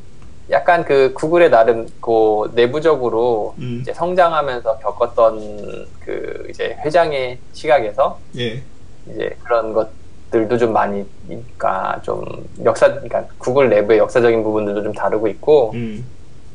[0.51, 8.61] 약간 그 구글의 나름 그 내부적으로 음, 이제 성장하면서 겪었던 그 이제 회장의 시각에서 예,
[9.09, 12.23] 이제 그런 것들도 좀 많이 그러니까 좀
[12.63, 16.05] 역사 그러니까 구글 내부의 역사적인 부분들도 좀 다루고 있고 음,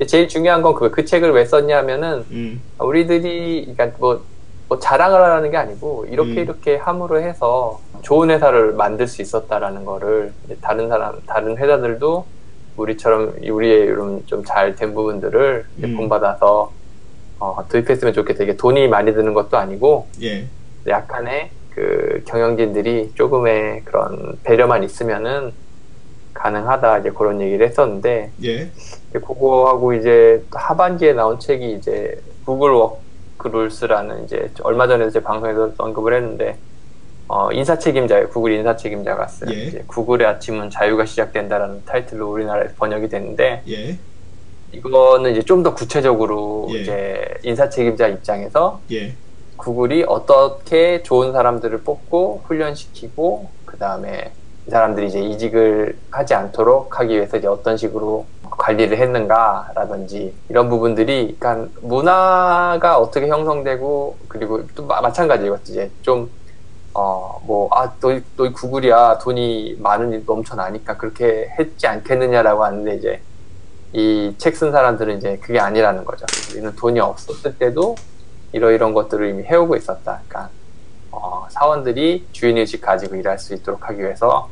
[0.07, 4.23] 제일 중요한 건그그 책을 왜 썼냐면은 음, 우리들이 그러니까 뭐,
[4.69, 6.39] 뭐 자랑을 하라는 게 아니고 이렇게 음.
[6.39, 10.33] 이렇게 함으로 해서 좋은 회사를 만들 수 있었다라는 거를
[10.63, 12.25] 다른 사람 다른 회사들도
[12.77, 15.97] 우리처럼 우리의 이런 좀 잘 된 부분들을 음.
[15.97, 16.73] 본받아서
[17.41, 18.45] 어, 도입했으면 좋겠다.
[18.45, 20.47] 이게 돈이 많이 드는 것도 아니고 예,
[20.87, 25.53] 약간의 그 경영진들이 조금의 그런 배려만 있으면은
[26.35, 28.71] 가능하다 이제 그런 얘기를 했었는데 예,
[29.19, 35.73] 그거하고 이제 또 하반기에 나온 책이 이제 구글 Work Rules라는 이제 얼마 전에 제 방송에서
[35.79, 36.57] 언급을 했는데
[37.29, 39.65] 어, 인사 책임자 구글 인사 책임자가 쓴 예.
[39.65, 43.99] 이제 구글의 아침은 자유가 시작된다라는 타이틀로 우리나라에서 번역이 됐는데 예,
[44.73, 46.81] 이거는 이제 좀 더 구체적으로 예.
[46.81, 49.15] 이제 인사 책임자 입장에서 예,
[49.57, 54.33] 구글이 어떻게 좋은 사람들을 뽑고 훈련시키고 그 다음에
[54.67, 61.37] 이 사람들이 이제 이직을 하지 않도록 하기 위해서 이제 어떤 식으로 관리를 했는가라든지 이런 부분들이
[61.39, 66.31] 그러니까 문화가 어떻게 형성되고 그리고 또 마- 마찬가지로 이제 좀
[66.95, 73.23] 어 뭐 아 너 너 구글이야 돈이 많으니 넘쳐나니까 그렇게 했지 않겠느냐라고 하는데 이제
[73.93, 76.27] 이 책 쓴 사람들은 이제 그게 아니라는 거죠.
[76.53, 77.97] 우리는 돈이 없었을 때도
[78.53, 80.23] 이러이런 것들을 이미 해오고 있었다.
[80.29, 80.51] 그러니까
[81.13, 84.51] 어, 사원들이 주인의식 가지고 일할 수 있도록 하기 위해서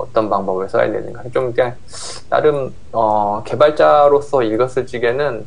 [0.00, 1.22] 어떤 방법을 써야 되는가.
[1.32, 1.74] 좀 그냥
[2.28, 5.44] 나름 어, 개발자로서 읽었을 적에는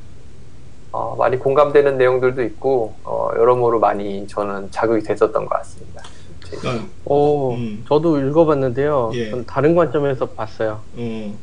[0.91, 6.03] 어, 많이 공감되는 내용들도 있고 어, 여러모로 많이 저는 자극이 됐었던 것 같습니다.
[6.59, 7.83] 그러니까 오, 음.
[7.87, 9.11] 저도 읽어봤는데요.
[9.15, 9.31] 예.
[9.31, 10.81] 전 다른 관점에서 봤어요.
[10.95, 11.33] 어,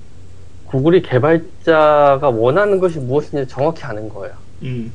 [0.66, 4.34] 구글이 개발자가 원하는 것이 무엇인지 정확히 아는 거예요.
[4.62, 4.92] 음,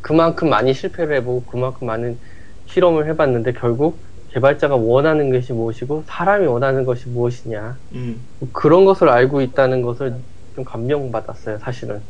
[0.00, 2.18] 그만큼 많이 실패를 해보고 그만큼 많은
[2.66, 3.98] 실험을 해봤는데 결국
[4.32, 8.26] 개발자가 원하는 것이 무엇이고 사람이 원하는 것이 무엇이냐 음.
[8.52, 10.14] 그런 것을 알고 있다는 것을
[10.54, 12.02] 좀 감명받았어요 사실은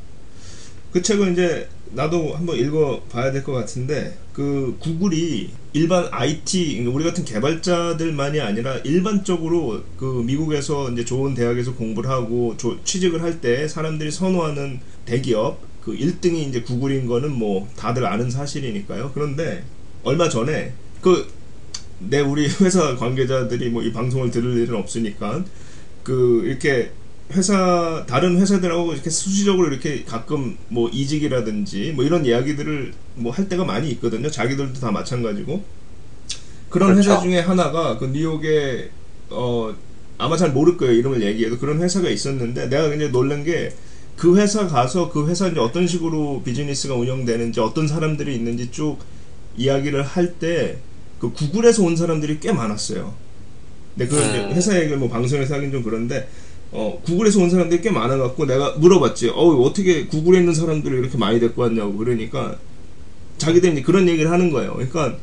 [0.91, 7.05] 그 책은 이제 나도 한번 읽어봐야 될 것 같은데 그 구글이 일반 IT 그러니까 우리
[7.05, 13.69] 같은 개발자들만이 아니라 일반적으로 그 미국에서 이제 좋은 대학에서 공부를 하고 조- 취직을 할 때
[13.69, 19.13] 사람들이 선호하는 대기업 그 1등이 이제 구글인 거는 뭐 다들 아는 사실이니까요.
[19.15, 19.65] 그런데
[20.03, 21.27] 얼마 전에 그
[21.99, 25.45] 내 우리 회사 관계자들이 뭐 이 방송을 들을 일은 없으니까
[26.03, 26.93] 그 이렇게
[27.33, 33.65] 회사 다른 회사들하고 이렇게 수시적으로 이렇게 가끔 뭐 이직이라든지 뭐 이런 이야기들을 뭐 할 때가
[33.65, 34.31] 많이 있거든요.
[34.31, 35.65] 자기들도 다 마찬가지고
[36.69, 37.13] 그런 그렇죠.
[37.13, 38.91] 회사 중에 하나가 그 뉴욕에
[39.31, 39.75] 어
[40.19, 40.95] 아마 잘 모를 거예요.
[40.95, 43.73] 이름을 얘기해도 그런 회사가 있었는데 내가 굉장히 놀란 게
[44.19, 48.99] 그 회사 가서 그 회사 이제 어떤 식으로 비즈니스가 운영되는지 어떤 사람들이 있는지 쭉
[49.57, 50.79] 이야기를 할 때
[51.19, 53.15] 그 구글에서 온 사람들이 꽤 많았어요.
[53.97, 54.53] 근데 그 음.
[54.53, 56.29] 회사 얘기를 뭐 방송에서 하긴 좀 그런데
[56.71, 59.31] 어 구글에서 온 사람들이 꽤 많아갖고 내가 물어봤지.
[59.31, 62.57] 어 어떻게 구글에 있는 사람들을 이렇게 많이 데리고 왔냐고 그러니까
[63.39, 64.75] 자기들이 그런 얘기를 하는 거예요.
[64.75, 65.17] 그러니까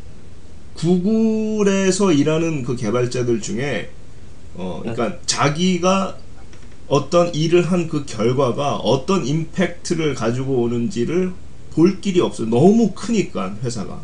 [0.76, 3.90] 구글에서 일하는 그 개발자들 중에
[4.56, 6.18] 어 그러니까 자기가
[6.88, 11.32] 어떤 일을 한 그 결과가 어떤 임팩트를 가지고 오는지를
[11.72, 12.50] 볼 길이 없어요.
[12.50, 14.02] 너무 크니까 회사가.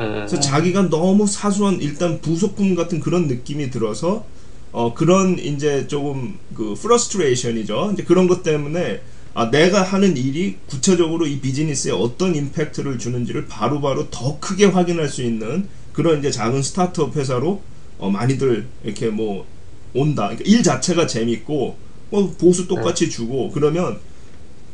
[0.00, 4.24] 음, 그래서 자기가 너무 사소한 일단 부속품 같은 그런 느낌이 들어서
[4.72, 7.90] 어 그런 이제 조금 그 frustration이죠.
[7.92, 9.02] 이제 그런 것 때문에
[9.34, 15.08] 아 내가 하는 일이 구체적으로 이 비즈니스에 어떤 impact를 주는지를 바로 바로 더 크게 확인할
[15.08, 17.62] 수 있는 그런 이제 작은 startup 회사로
[17.98, 19.46] 어 많이들 이렇게 뭐
[19.92, 20.24] 온다.
[20.28, 21.76] 그러니까 일 자체가 재밌고
[22.10, 23.98] 뭐 보수 똑같이 주고 그러면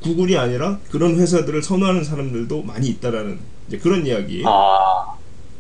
[0.01, 3.39] 구글이 아니라 그런 회사들을 선호하는 사람들도 많이 있다라는
[3.71, 4.43] 이제 그런 이야기.
[4.45, 5.05] 아,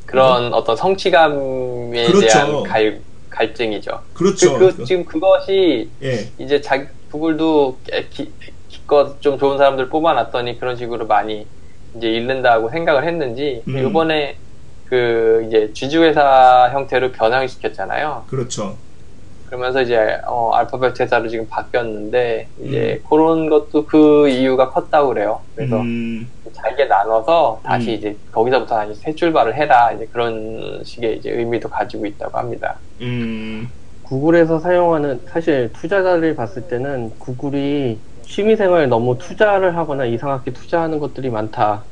[0.04, 2.20] 그런 어떤 성취감에 그렇죠.
[2.26, 4.02] 대한 갈, 갈증이죠.
[4.12, 4.58] 그렇죠.
[4.58, 6.32] 그, 그, 지금 그것이 예.
[6.38, 7.78] 이제 자 구글도
[8.10, 11.46] 기, 기- 기껏 좀 좋은 사람들 뽑아놨더니 그런 식으로 많이
[11.96, 13.78] 이제 잃는다고 생각을 했는지 음.
[13.88, 14.36] 이번에
[14.84, 18.24] 그 이제 지주회사 형태로 변형을 시켰잖아요.
[18.28, 18.76] 그렇죠.
[19.50, 23.08] 그러면서 이제 어, 알파벳 회사로 지금 바뀌었는데 이제 음.
[23.10, 25.42] 그런 것도 그 이유가 컸다고 그래요.
[25.56, 27.96] 그래서 음, 잘게 나눠서 다시 음.
[27.96, 32.80] 이제 거기서부터 다시 새 출발을 해라 이제 그런 식의 이제 의미도 가지고 있다고 합니다.
[33.00, 33.68] 음,
[34.02, 41.88] 구글에서 사용하는 사실 투자자를 봤을 때는 구글이 취미생활에 너무 투자를 하거나 이상하게 투자하는 것들이 많다.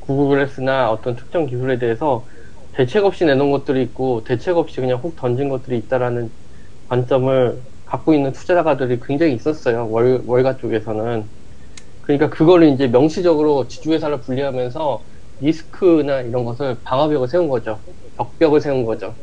[0.00, 2.26] 구글 글래스나 어떤 특정 기술에 대해서
[2.72, 6.30] 대책 없이 내놓은 것들이 있고 대책 없이 그냥 훅 던진 것들이 있다라는
[6.88, 9.90] 관점을 갖고 있는 투자자들이 굉장히 있었어요.
[9.90, 11.30] 월, 월가 쪽에서는.
[12.02, 15.04] 그러니까 그거를 이제 명시적으로 지주회사를 분리하면서
[15.40, 17.82] 리스크나 이런 것을 방어벽을 세운 거죠.
[18.16, 19.16] 벽벽을 세운 거죠.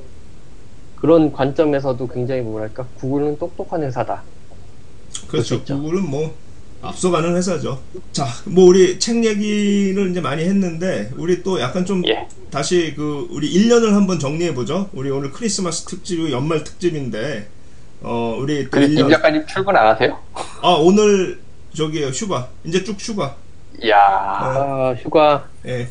[0.95, 4.25] 그런 관점에서도 굉장히 뭐랄까 구글은 똑똑한 회사다.
[5.29, 5.63] 그렇죠.
[5.63, 6.37] 구글은 뭐
[6.83, 7.81] 앞서가는 회사죠.
[8.11, 12.27] 자, 뭐 우리 책 얘기를 이제 많이 했는데 우리 또 약간 좀 예.
[12.51, 14.89] 다시 그 우리 1년을 한번 정리해 보죠.
[14.93, 17.47] 우리 오늘 크리스마스 특집, 연말 특집인데
[18.01, 20.19] 어 우리 김 1년 작가님 출근 안 하세요?
[20.61, 21.39] 아 오늘
[21.73, 23.35] 저기요 휴가 이제 쭉 휴가.
[23.81, 25.87] 이야 아 휴가 예.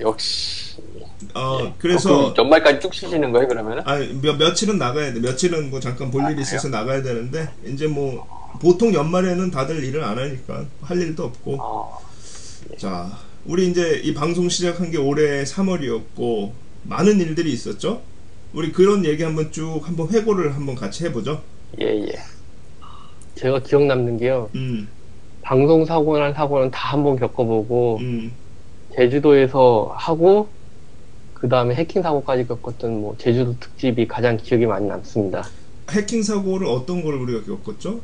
[0.00, 0.72] 역시.
[1.34, 1.72] 어 예.
[1.78, 3.82] 그래서 어, 연말까지 쭉 쉬시는 거예요 그러면은?
[3.86, 5.20] 아, 며, 며칠은 나가야 돼.
[5.20, 8.26] 며칠은 뭐 잠깐 볼 일이 있어서 나가야 되는데 이제 뭐
[8.60, 11.56] 보통 연말에는 다들 일을 안 하니까 할 일도 없고.
[11.60, 11.98] 어,
[12.76, 16.52] 자, 우리 이제 이 방송 시작한 게 올해 3월이었고
[16.84, 18.02] 많은 일들이 있었죠.
[18.52, 21.42] 우리 그런 얘기 한번 쭉 한번 회고를 한번 같이 해보죠.
[21.80, 22.12] 예 예.
[23.34, 24.50] 제가 기억 남는 게요.
[24.54, 24.88] 음,
[25.40, 28.32] 방송 사고나 사고는 다 한번 겪어보고 음,
[28.94, 30.48] 제주도에서 하고
[31.32, 35.44] 그 다음에 해킹 사고까지 겪었던 뭐 제주도 특집이 가장 기억이 많이 남습니다.
[35.90, 38.00] 해킹 사고를 어떤 걸 우리가 겪었죠?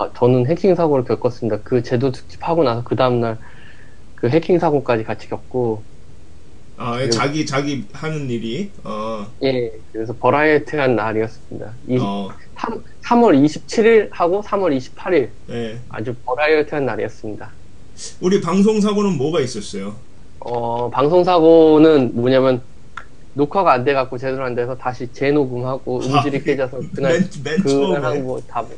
[0.00, 1.62] 아, 저는 해킹 사고를 겪었습니다.
[1.62, 3.38] 그 제도 특집 하고 나서 그 다음날
[4.14, 5.86] 그 해킹 사고까지 같이 겪고
[6.76, 11.78] 아, 그- 자기 자기 하는 일이 어, 예 그래서 버라이어티한 날이었습니다.
[11.88, 15.80] 이, 어, 3, 3월 27일 하고 3월 28일 예.
[15.88, 17.58] 아주 버라이어티한 날이었습니다.
[18.20, 20.00] 우리 방송 사고는 뭐가 있었어요?
[20.40, 22.66] 어, 방송 사고는 뭐냐면
[23.34, 28.68] 녹화가 안 돼갖고 제대로 안 돼서 다시 재녹음하고 음질이 깨져서 그날 맨, 맨 그날 뭐다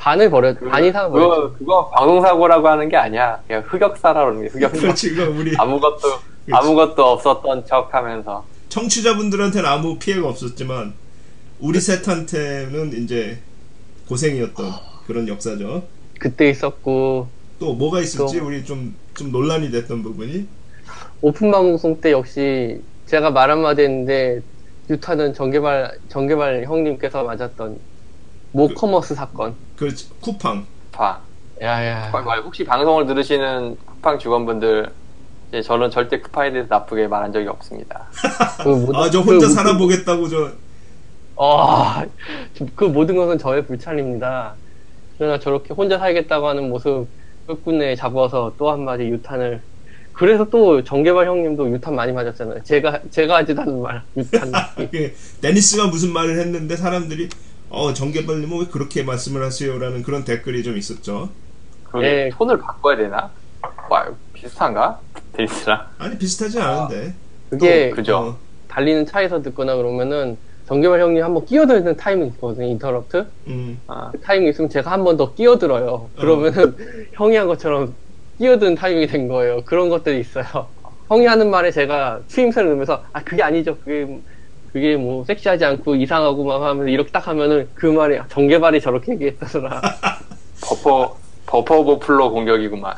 [0.00, 1.30] 반을 버렸 반 이상을 버렸죠.
[1.52, 3.38] 그거 그거 방송 사고라고 하는 게 아니야.
[3.46, 4.80] 그냥 흑역사라고 하는 게 흑역사.
[4.80, 6.08] 그렇지, 이거 우리 아무것도
[6.50, 10.94] 아무것도 없었던 척하면서 청취자분들한테는 아무 피해가 없었지만
[11.60, 13.38] 우리 셋한테는 이제
[14.08, 14.72] 고생이었던
[15.06, 15.82] 그런 역사죠.
[16.18, 18.38] 그때 있었고 또 뭐가 있었지?
[18.38, 20.46] 또- 우리 좀 좀 논란이 됐던 부분이
[21.20, 24.40] 오픈 방송 때 역시 제가 말 한마디 했는데
[24.88, 27.76] 유타는 정개발 정개발 형님께서 맞았던
[28.52, 29.56] 모커머스 사건.
[29.76, 29.88] 그
[30.20, 30.66] 쿠팡.
[30.92, 31.22] 봐.
[31.62, 32.10] 야야.
[32.10, 34.94] 말- 말- 혹시 방송을 들으시는 쿠팡 직원분들
[35.52, 38.10] 이제 저는 절대 쿠팡에 대해서 나쁘게 말한 적이 없습니다.
[38.62, 40.52] 그 모든- 아저 혼자 그- 살아보겠다고 저
[41.42, 42.04] 아,
[42.74, 44.58] 그 모든 것은 저의 불찰입니다.
[45.16, 47.08] 그러나 저렇게 혼자 살겠다고 하는 모습
[47.46, 49.62] 끝끝내 잡아서 또 한마디 유탄을
[50.12, 52.62] 그래서 또 정개발 형님도 유탄 많이 맞았잖아요.
[52.64, 54.50] 제가 제가 하지도 않은 말 유탄.
[54.76, 57.28] 그 데니스가 무슨 말을 했는데 사람들이
[57.70, 61.30] 어 정개발님은 왜 그렇게 말씀을 하세요라는 그런 댓글이 좀 있었죠.
[62.02, 62.30] 예.
[62.36, 63.30] 톤을 바꿔야 되나?
[63.88, 65.00] 와, 비슷한가?
[65.32, 65.86] 데니스랑?
[65.98, 67.14] 아니 비슷하지 않은데.
[67.48, 68.16] 그게 그죠.
[68.16, 72.66] 어, 달리는 차에서 듣거나 그러면은 정개발 형님 한번 끼어드는 타이밍 있거든요.
[72.66, 73.26] interrupt.
[73.48, 76.10] 음, 아, 그 타이밍 있으면 제가 한 번 더 끼어들어요.
[76.16, 76.76] 그러면은
[77.14, 77.96] 형이 한 것처럼
[78.38, 79.64] 끼어드는 타이밍이 된 거예요.
[79.64, 80.44] 그런 것들이 있어요.
[81.08, 83.76] 형이 하는 말에 제가 추임새를 넣으면서 아 그게 아니죠.
[83.78, 84.20] 그게
[84.72, 89.80] 그게 뭐 섹시하지 않고 이상하고 막 하면서 이렇게 딱 하면은 그 말이 정개발이 저렇게 얘기했다더라.
[90.62, 92.94] 버퍼 버퍼 오버플로 공격이구만.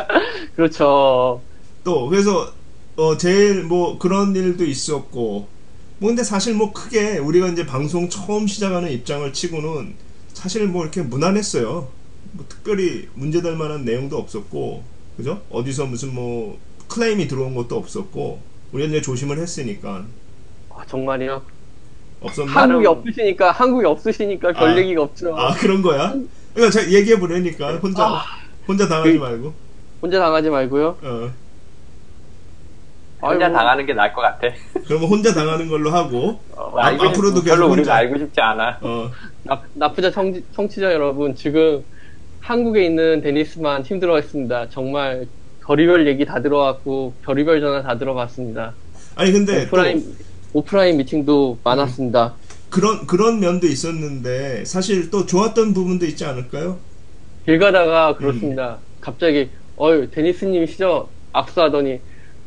[0.54, 1.42] 그렇죠.
[1.84, 2.52] 또 그래서
[2.96, 5.48] 어 제일 뭐 그런 일도 있었고
[5.98, 9.94] 뭐 근데 사실 뭐 크게 우리가 이제 방송 처음 시작하는 입장을 치고는
[10.34, 11.88] 사실 뭐 이렇게 무난했어요.
[12.32, 14.84] 뭐 특별히 문제될 만한 내용도 없었고,
[15.16, 15.42] 그죠?
[15.48, 20.04] 어디서 무슨 뭐 클레임이 들어온 것도 없었고, 우리가 이제 조심을 했으니까
[20.76, 21.42] 아, 정말이요?
[22.20, 22.50] 없었나?
[22.52, 24.76] 한국이 없으시니까 한국이 없으시니까 별 아.
[24.76, 25.36] 얘기가 없죠.
[25.36, 26.14] 아 그런 거야?
[26.54, 28.22] 그러니까 제가 얘기해 보려니까 혼자 아.
[28.66, 29.54] 혼자 당하지 그- 말고.
[30.02, 30.98] 혼자 당하지 말고요.
[31.02, 31.30] 어.
[33.22, 33.56] 혼자 아이고.
[33.58, 34.48] 당하는 게 나을 것 같아.
[34.86, 37.72] 그러면 혼자 당하는 걸로 하고, 어, 아, 앞으로도 계속 별로 혼자.
[37.80, 38.78] 우리가 알고 싶지 않아.
[38.82, 39.10] 어,
[39.42, 41.82] 나, 나쁘자 청, 청취자 여러분 지금
[42.40, 44.68] 한국에 있는 데니스만 힘들어했습니다.
[44.68, 45.26] 정말
[45.66, 48.76] 별의별 얘기 다 들어왔고 별의별 전화 다 들어봤습니다.
[49.16, 50.04] 아니 근데 또 오프라인
[50.60, 52.34] 오프라인 미팅도 많았습니다.
[52.70, 56.78] 그런 그런 면도 있었는데 사실 또 좋았던 부분도 있지 않을까요?
[57.44, 58.78] 길 가다가 그렇습니다.
[59.02, 61.08] 갑자기 어유 데니스님이시죠?
[61.34, 62.00] 악수하더니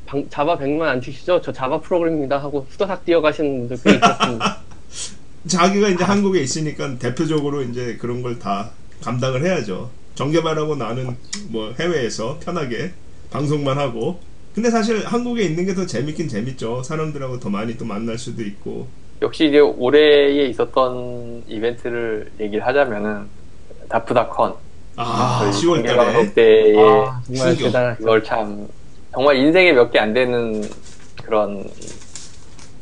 [0.07, 1.39] 방- 자바 100만 안 치시죠?
[1.43, 4.57] 저 자바 프로그램입니다 하고 수다삭 뛰어가시는 분들 꽤 있었습니다.
[5.47, 8.71] 자기가 이제 한국에 있으니까 대표적으로 이제 그런 걸 다
[9.03, 9.91] 감당을 해야죠.
[10.15, 11.15] 정개발하고 나는
[11.49, 12.91] 뭐 해외에서 편하게
[13.29, 14.19] 방송만 하고.
[14.53, 16.83] 근데 사실 한국에 있는 게 더 재밌긴 재밌죠.
[16.83, 18.87] 사람들하고 더 많이 또 만날 수도 있고.
[19.21, 23.25] 역시 이제 올해에 있었던 이벤트를 얘기를 하자면은
[23.89, 24.53] 다프다컨
[24.95, 25.95] 아, 10월 달에.
[25.95, 27.55] 방송 때에 아, 정말.
[27.57, 27.97] 대단하죠.
[27.99, 28.67] 그걸 참
[29.11, 30.63] 정말 인생에 몇 개 안 되는
[31.23, 31.63] 그런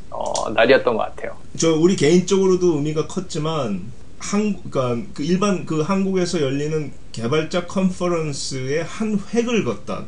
[0.09, 1.35] 어, 날이었던 것 같아요.
[1.57, 3.81] 저 우리 개인적으로도 의미가 컸지만
[4.19, 10.05] 한 그러니까 그 일반 그 한국에서 열리는 개발자 컨퍼런스의 한 획을 걷다.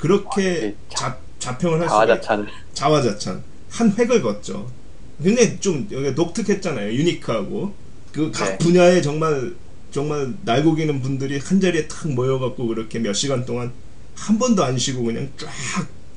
[0.00, 2.46] 그렇게 아, 자, 자평을 할 수가 있- 자화자찬.
[2.72, 4.66] 자화자찬 한 획을 걷죠.
[5.22, 6.92] 굉장히 좀 여기 독특했잖아요.
[6.92, 7.72] 유니크하고
[8.12, 8.58] 그각 네.
[8.58, 9.52] 분야에 정말
[9.90, 13.72] 정말 날고기는 분들이 한 자리에 탁 모여갖고 그렇게 몇 시간 동안
[14.16, 15.48] 한 번도 안 쉬고 그냥 쫙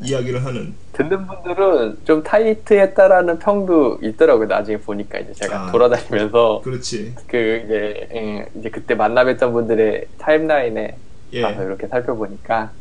[0.02, 0.74] 이야기를 하는.
[0.94, 4.48] 듣는 분들은 좀 타이트했다라는 평도 있더라고요.
[4.48, 5.72] 나중에 보니까 이제 제가 아.
[5.72, 7.14] 돌아다니면서 그렇지.
[7.28, 10.98] 그 이제 예, 이제 그때 만나뵀던 분들의 타임라인에
[11.34, 11.42] 예.
[11.42, 12.72] 가서 이렇게 살펴보니까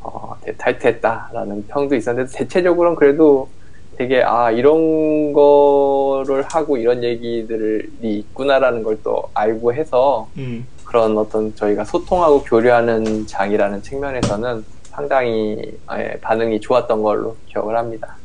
[0.00, 3.48] 어, 타이트했다라는 평도 있었는데 대체적으로는 그래도
[3.96, 10.66] 되게 아 이런 거를 하고 이런 얘기들이 있구나라는 걸 또 알고 해서 음.
[10.84, 18.16] 그런 어떤 저희가 소통하고 교류하는 장이라는 측면에서는 상당히 예, 반응이 좋았던 걸로 기억을 합니다.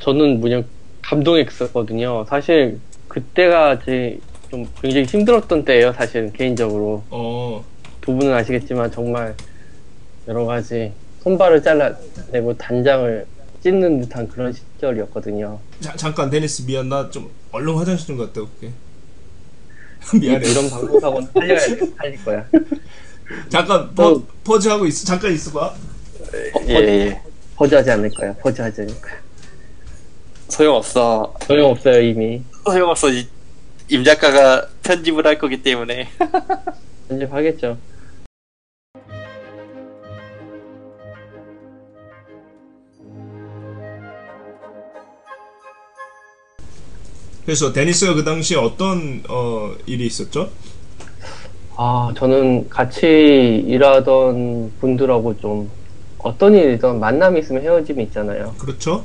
[0.00, 0.64] 저는 그냥
[1.02, 2.24] 감동했었거든요.
[2.28, 4.18] 사실 그때가 이제
[4.50, 5.92] 좀 굉장히 힘들었던 때예요.
[5.92, 7.64] 사실 개인적으로 어.
[8.00, 9.34] 두 분은 아시겠지만 정말
[10.28, 13.26] 여러 가지 손발을 잘라내고 단장을
[13.62, 15.58] 찢는 듯한 그런 시절이었거든요.
[15.80, 18.68] 자, 잠깐 데니스 미안 나 좀 얼른 화장실 좀 갔다 올게.
[20.14, 20.48] 이, 미안해.
[20.48, 22.44] 이런 방송 사고는 살려야 돼, 살릴 거야.
[23.50, 25.04] 잠깐 pau, pause 하고 있어.
[25.06, 25.74] 잠깐 있어봐.
[26.68, 27.22] 예, 예.
[27.56, 28.32] 퍼즈하지 않을 거야.
[28.34, 29.14] 퍼즈하지 않을 거야.
[30.48, 31.34] 소용없어.
[31.46, 32.42] 소용없어요 이미.
[32.64, 33.10] 소용없어.
[33.10, 33.26] 이-
[33.88, 36.08] 임 작가가 편집을 할 거기 때문에.
[37.08, 37.76] 편집하겠죠.
[47.48, 50.50] 그래서 데니스가 그 당시에 어떤 어, 일이 있었죠?
[51.78, 53.06] 아, 저는 같이
[53.66, 55.70] 일하던 분들하고 좀
[56.18, 58.54] 어떤 일이든 만남이 있으면 헤어짐이 있잖아요.
[58.58, 59.02] 그렇죠?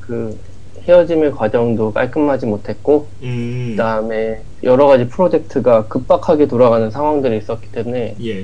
[0.00, 0.38] 그
[0.82, 3.68] 헤어짐의 과정도 깔끔하지 못했고, 음.
[3.70, 8.40] 그 다음에 여러 가지 프로젝트가 급박하게 돌아가는 상황들이 있었기 때문에 예.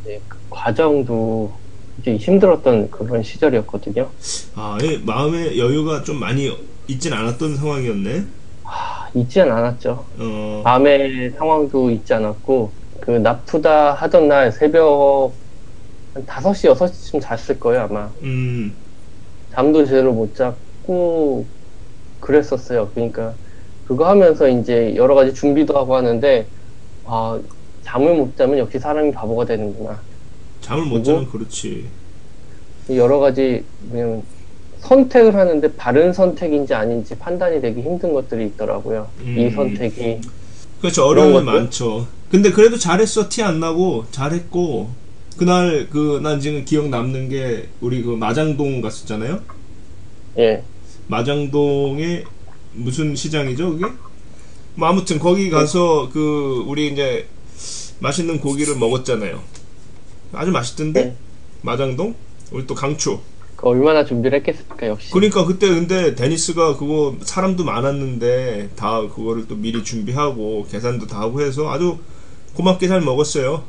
[0.00, 1.52] 이제 그 과정도
[2.00, 4.08] 이제 힘들었던 그런 시절이었거든요.
[4.54, 6.50] 아, 예, 마음의 여유가 좀 많이
[6.88, 8.39] 있진 않았던 상황이었네.
[8.72, 10.04] 아, 있지는 않았죠.
[10.18, 10.62] 어.
[10.64, 15.32] 밤의 상황도 있지 않았고, 그 나쁘다 하던 날 새벽
[16.14, 18.08] 한 5시, 6시쯤 잤을 거예요, 아마.
[18.22, 18.72] 음.
[19.52, 21.44] 잠도 제대로 못 잤고
[22.20, 22.90] 그랬었어요.
[22.94, 23.34] 그러니까
[23.86, 26.46] 그거 하면서 이제 여러 가지 준비도 하고 하는데
[27.04, 27.40] 아
[27.82, 29.98] 잠을 못 자면 역시 사람이 바보가 되는구나.
[30.60, 31.02] 잠을 못?
[31.02, 31.88] 자면 그렇지.
[32.90, 34.22] 여러 가지 그냥
[34.80, 39.08] 선택을 하는데 바른 선택인지 아닌지 판단이 되기 힘든 것들이 있더라고요.
[39.20, 39.38] 음.
[39.38, 40.20] 이 선택이
[40.80, 41.04] 그렇죠.
[41.06, 41.60] 어려움이 그런 것들?
[41.60, 42.06] 많죠.
[42.30, 43.28] 근데 그래도 잘했어.
[43.28, 44.88] 티 안 나고 잘했고
[45.36, 49.40] 그날 그 난 지금 기억 남는 게 우리 그 마장동 갔었잖아요.
[50.38, 50.62] 예
[51.08, 52.24] 마장동에
[52.72, 53.92] 무슨 시장이죠, 그게?
[54.76, 57.26] 뭐 아무튼 거기 가서 그 우리 이제
[57.98, 59.40] 맛있는 고기를 먹었잖아요.
[60.32, 61.16] 아주 맛있던데 네.
[61.62, 62.14] 마장동
[62.52, 63.18] 우리 또 강추.
[63.60, 65.10] 그 얼마나 준비를 했겠습니까 역시.
[65.10, 71.42] 그러니까 그때 근데 데니스가 그거 사람도 많았는데 다 그거를 또 미리 준비하고 계산도 다 하고
[71.42, 71.98] 해서 아주
[72.54, 73.62] 고맙게 잘 먹었어요.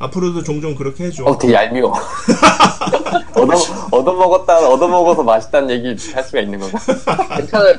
[0.00, 1.24] 앞으로도 종종 그렇게 해줘.
[1.24, 1.92] 어, 되게 얄미워.
[3.36, 3.54] 얻어,
[3.96, 6.78] 얻어먹었다, 얻어먹어서 맛있다는 얘기 할 수가 있는 건가?
[7.36, 7.74] 괜찮아요.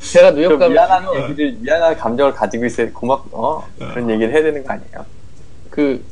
[0.00, 4.42] 제가 뉴욕 좀 가면 미안한 얘기를 미안한 감정을 가지고 있어야 고맙 어 그런 얘기를 해야
[4.42, 5.06] 되는 거 아니에요?
[5.70, 6.04] 그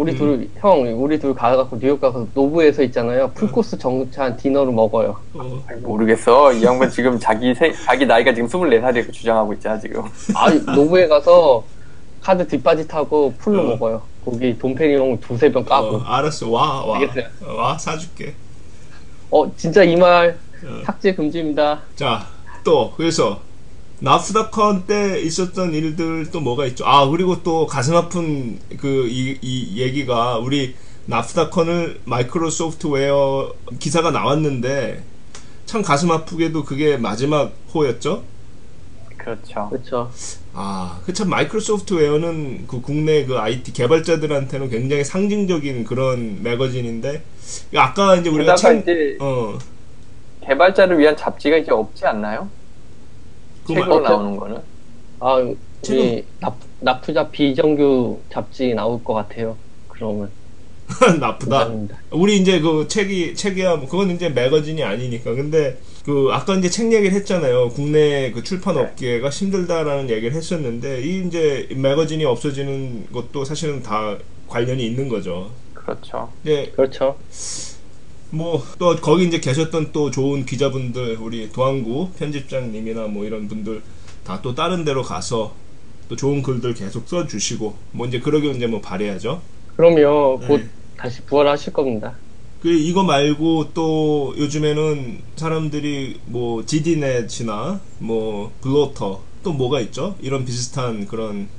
[0.00, 0.16] 우리 음.
[0.62, 5.18] 둘형 우리 둘 가갖고 뉴욕 가서 노브에서 있잖아요 풀코스 정찬 디너를 먹어요.
[5.34, 6.54] 어, 아니, 모르겠어.
[6.54, 10.02] 이 양반 지금 자기 세, 자기 나이가 지금 24살이라고 주장하고 있잖아 지금.
[10.34, 11.66] 아 노브에 가서
[12.22, 13.64] 카드 뒷바지 타고 풀로 어.
[13.64, 14.02] 먹어요.
[14.24, 15.96] 거기 돈페리뇽 두세 병 까고.
[15.96, 16.48] 어, 알았어.
[16.48, 16.98] 와, 와.
[16.98, 17.24] 알겠어요.
[17.44, 18.34] 어, 와, 사줄게.
[19.30, 20.82] 어 진짜 이말 어.
[20.86, 21.82] 삭제 금지입니다.
[21.94, 22.26] 자,
[22.64, 23.40] 또, 그래서,
[24.00, 26.86] 나프다컨 때 있었던 일들 또 뭐가 있죠?
[26.86, 30.74] 아, 그리고 또 가슴 아픈 그, 이, 이 얘기가, 우리
[31.06, 35.02] 나프다컨을 마이크로소프트웨어 기사가 나왔는데,
[35.66, 38.24] 참 가슴 아프게도 그게 마지막 호였죠?
[39.18, 39.68] 그렇죠.
[39.68, 40.10] 그렇죠.
[40.54, 47.22] 아, 그 참 마이크로소프트웨어는 그 국내 그 IT 개발자들한테는 굉장히 상징적인 그런 매거진인데,
[47.76, 49.58] 아까 이제 우리가 책, 이제 어,
[50.46, 52.48] 개발자를 위한 잡지가 이제 없지 않나요?
[53.66, 54.58] 그 책으로 말- 나오는 거는.
[55.20, 55.34] 아
[55.88, 59.56] 우리 납, 납투자 비정규 잡지 나올 것 같아요.
[59.88, 60.30] 그러면
[61.20, 61.58] 나쁘다.
[61.58, 61.98] 감사합니다.
[62.10, 66.92] 우리 이제 그 책이 책이야 뭐 그건 이제 매거진이 아니니까 근데 그 아까 이제 책
[66.92, 68.80] 얘기를 했잖아요 국내 그 출판 네.
[68.82, 74.16] 업계가 힘들다라는 얘기를 했었는데 이 이제 매거진이 없어지는 것도 사실은 다
[74.48, 76.30] 관련이 있는 거죠 그렇죠.
[76.42, 77.16] 이제 그렇죠.
[78.30, 83.82] 뭐 또 거기 이제 계셨던 또 좋은 기자분들 우리 도항구 편집장님이나 뭐 이런 분들
[84.24, 85.56] 다 또 다른 데로 가서
[86.08, 89.42] 또 좋은 글들 계속 써주시고 뭐 이제 그러길 이제 뭐 바래야죠
[89.76, 90.70] 그러면 곧 네.
[90.96, 92.20] 다시 부활하실 겁니다.
[92.60, 100.16] 그 이거 말고 또 요즘에는 사람들이 뭐 GD넷이나 뭐 블로터 또 뭐가 있죠?
[100.20, 101.50] 이런 비슷한 그런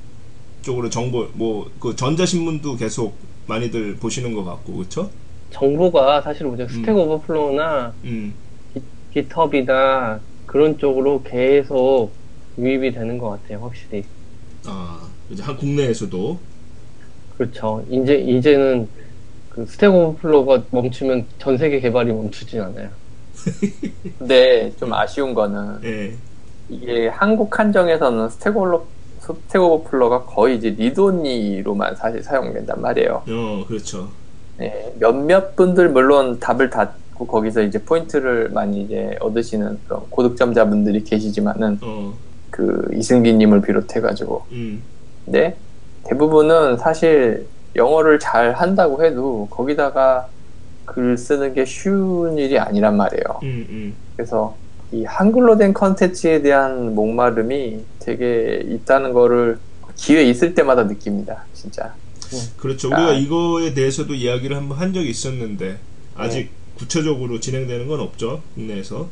[0.62, 5.10] 쪽으로 정보 뭐 그 전자신문도 계속 많이들 보시는 것 같고 그렇죠?
[5.52, 8.34] 정보가 사실 우리 스택 오버플로우나 음.
[9.12, 12.10] 깃허브이나 그런 쪽으로 계속
[12.58, 14.04] 유입이 되는 것 같아요, 확실히.
[14.66, 16.38] 아 이제 한 국내에서도
[17.36, 17.84] 그렇죠.
[17.88, 18.88] 이제 이제는
[19.50, 22.90] 그 스택 오버플로우가 멈추면 전 세계 개발이 멈추진 않아요.
[24.18, 26.16] 근데 좀 아쉬운 거는 예.
[26.68, 28.86] 이게 한국 한정에서는 스테고로
[29.20, 33.22] 스택 오버플로가 거의 이제 리드온리로만 사실 사용된단 말이에요.
[33.28, 34.10] 어 그렇죠.
[34.58, 41.78] 네, 몇몇 분들 물론 답을 닫고 거기서 이제 포인트를 많이 이제 얻으시는 그런 고득점자분들이 계시지만은
[41.82, 42.14] 어.
[42.50, 44.82] 그 이승기님을 비롯해가지고 음.
[45.24, 45.56] 근데
[46.04, 47.46] 대부분은 사실
[47.76, 50.28] 영어를 잘 한다고 해도 거기다가
[50.84, 53.40] 글 쓰는 게 쉬운 일이 아니란 말이에요.
[53.42, 53.66] 음.
[53.70, 53.94] 음.
[54.16, 54.56] 그래서
[54.90, 59.58] 이 한글로 된 컨텐츠에 대한 목마름이 되게 있다는 거를
[59.96, 61.44] 기회 있을 때마다 느낍니다.
[61.54, 61.94] 진짜.
[62.58, 62.92] 그렇죠.
[62.92, 62.96] 아.
[62.96, 65.78] 우리가 이거에 대해서도 이야기를 한번 한 적이 있었는데
[66.14, 69.08] 아직 구체적으로 진행되는 건 없죠 국내에서.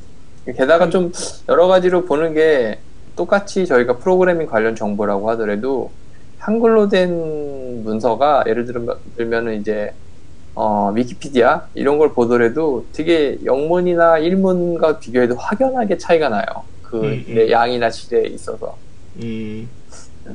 [0.47, 1.13] 게다가 좀
[1.49, 2.79] 여러 가지로 보는 게
[3.15, 5.91] 똑같이 저희가 프로그래밍 관련 정보라고 하더라도
[6.39, 8.67] 한글로 된 문서가 예를
[9.17, 9.93] 들면 이제
[10.55, 16.45] 어, 위키피디아 이런 걸 보더라도 되게 영문이나 일문과 비교해도 확연하게 차이가 나요.
[16.83, 17.35] 그 음, 음.
[17.35, 18.77] 네, 양이나 질에 있어서
[19.23, 19.69] 음.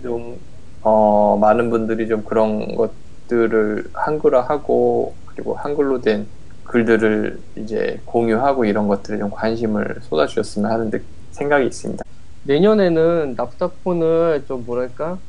[0.01, 0.37] 좀
[0.85, 6.29] 어, 많은 분들이 좀 그런 것들을 한글화하고 그리고 한글로 된
[6.63, 10.99] 글들을 이제 공유하고 이런 것들에 좀 관심을 쏟아주셨으면 하는 데-
[11.31, 12.03] 생각이 있습니다.
[12.43, 15.19] 내년에는 납작폰을 좀 뭐랄까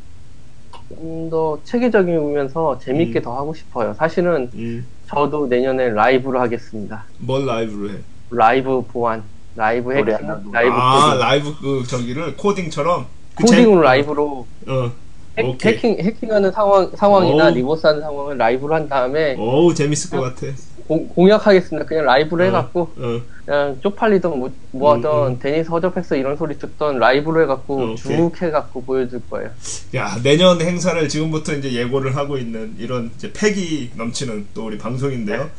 [0.88, 3.22] 좀 더 체계적이면서 재밌게 음.
[3.22, 3.94] 더 하고 싶어요.
[3.94, 4.86] 사실은 음.
[5.08, 7.06] 저도 내년에 라이브로 하겠습니다.
[7.18, 8.04] 뭘 라이브로 해?
[8.30, 11.20] 라이브 보안, 라이브 해킹, 라이브 아 코딩.
[11.20, 15.05] 라이브 그 저기를 코딩처럼 그 코딩으로 제- 라이브로 어.
[15.38, 15.72] 해, 오케이.
[15.74, 17.50] 해킹 해킹하는 상황 상황이나 오.
[17.50, 20.46] reverse하는 상황을 라이브로 한 다음에 어우 재밌을 것 같아.
[20.86, 21.84] 공, 공약하겠습니다.
[21.86, 23.20] 그냥 라이브로 어, 해갖고 어.
[23.44, 25.38] 그냥 쪽팔리던 뭐, 뭐 음, 하던 음.
[25.40, 27.94] 데니스 허접했어 이런 소리 듣던 라이브로 해갖고 어.
[27.96, 29.50] 쭉 해갖고 보여줄 거예요.
[29.94, 35.50] 야 내년 행사를 지금부터 이제 예고를 하고 있는 이런 이제 패기 넘치는 또 우리 방송인데요.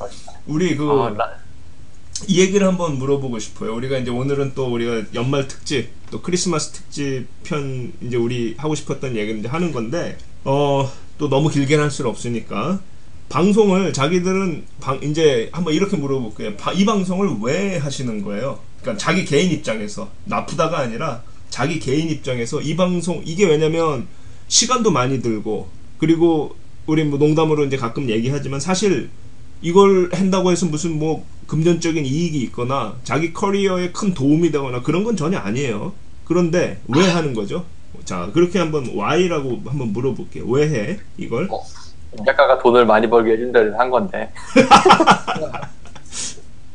[0.47, 1.34] 우리 그 아, 라-
[2.28, 3.76] 이 얘기를 한번 물어보고 싶어요.
[3.76, 9.15] 우리가 이제 오늘은 또 우리가 연말 특집, 또 크리스마스 특집 편 이제 우리 하고 싶었던
[9.15, 12.80] 얘기를 이제 하는 건데, 어, 또 너무 길게는 할 수는 없으니까,
[13.30, 16.55] 방송을 자기들은 방, 이제 한번 이렇게 물어볼게요.
[16.55, 18.59] 바- 이 방송을 왜 하시는 거예요?
[18.82, 24.07] 그러니까 자기 개인 입장에서, 나쁘다가 아니라 자기 개인 입장에서 이 방송, 이게 왜냐면
[24.47, 26.55] 시간도 많이 들고, 그리고
[26.86, 29.09] 우리 뭐 농담으로 이제 가끔 얘기하지만 사실
[29.61, 35.15] 이걸 한다고 해서 무슨 뭐 금전적인 이익이 있거나 자기 커리어에 큰 도움이 되거나 그런 건
[35.15, 35.93] 전혀 아니에요.
[36.25, 37.65] 그런데 왜 하는 거죠?
[38.03, 40.45] 자, 그렇게 한번 why라고 한번 물어볼게요.
[40.47, 40.99] 왜 해?
[41.17, 41.47] 이걸?
[41.49, 41.63] 어.
[42.25, 44.31] 작가가 돈을 많이 벌게 해준다고 한 건데.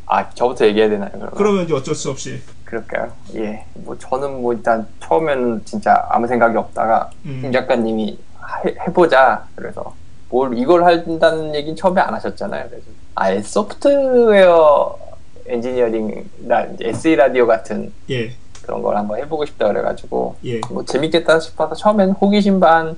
[0.07, 1.11] 아, 저부터 얘기해야 되나요?
[1.13, 1.31] 그러면?
[1.35, 3.13] 그러면 이제 어쩔 수 없이 그럴까요?
[3.35, 3.65] 예.
[3.75, 7.41] 뭐 저는 뭐 일단 처음에는 진짜 아무 생각이 없다가 음.
[7.43, 8.19] 김 작가님이
[8.65, 9.47] 해, 해보자.
[9.55, 9.95] 그래서
[10.29, 12.69] 뭘 이걸 한다는 얘기는 처음에 안 하셨잖아요.
[12.69, 12.85] 그래서
[13.15, 14.99] 아예 소프트웨어
[15.47, 18.33] 엔지니어링이나 이제 SE 라디오 같은 예,
[18.63, 22.97] 그런 걸 한번 해보고 싶다 그래가지고 예, 뭐 재밌겠다 싶어서 처음에는 호기심 반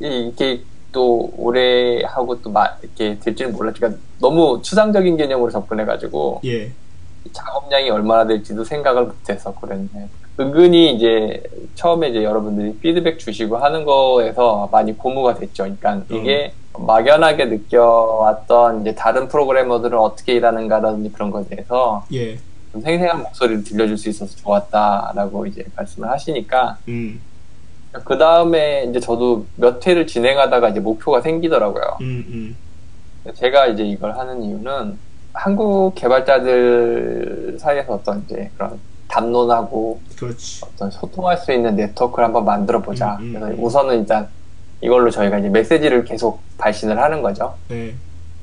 [0.00, 6.70] 이- 이게 또 오래 하고 또 마, 이렇게 될지는 몰랐지만 너무 추상적인 개념으로 접근해가지고 예,
[7.32, 10.08] 작업량이 얼마나 될지도 생각을 못해서 그랬는데
[10.38, 11.42] 은근히 이제
[11.74, 15.62] 처음에 이제 여러분들이 피드백 주시고 하는 거에서 많이 고무가 됐죠.
[15.64, 22.36] 그러니까 이게 막연하게 느껴왔던 이제 다른 프로그래머들은 어떻게 일하는가라든지 그런 거에 대해서 예,
[22.72, 27.20] 좀 생생한 목소리를 들려줄 수 있어서 좋았다라고 이제 말씀을 하시니까 음,
[28.04, 31.98] 그 다음에 이제 저도 몇 회를 진행하다가 이제 목표가 생기더라고요.
[32.00, 32.56] 음,
[33.24, 34.98] 음, 제가 이제 이걸 하는 이유는
[35.34, 38.78] 한국 개발자들 사이에서 어떤 이제 그런
[39.08, 40.64] 담론하고 그렇지.
[40.64, 43.16] 어떤 소통할 수 있는 네트워크를 한번 만들어 보자.
[43.20, 43.64] 음, 음, 그래서 음.
[43.64, 44.28] 우선은 일단
[44.80, 47.54] 이걸로 저희가 이제 메시지를 계속 발신을 하는 거죠.
[47.68, 47.94] 네,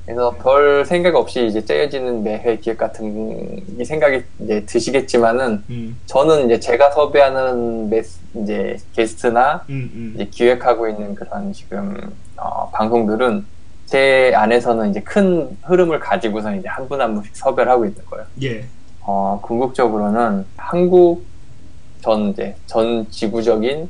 [0.06, 6.46] 그래서 별 생각 없이 이제 짜여지는 매회 기획 같은 이 생각이 이제 드시겠지만은 음, 저는
[6.46, 13.46] 이제 제가 섭외하는 메스, 이제 게스트나 음, 음, 이제 기획하고 있는 그런 지금 어, 방송들은
[13.92, 18.26] 제 안에서는 이제 큰 흐름을 가지고서 이제 한 분 한 분씩 섭외를 하고 있는 거예요.
[18.42, 18.66] 예,
[19.02, 21.26] 어, 궁극적으로는 한국
[22.02, 23.90] 전 이제 전 지구적인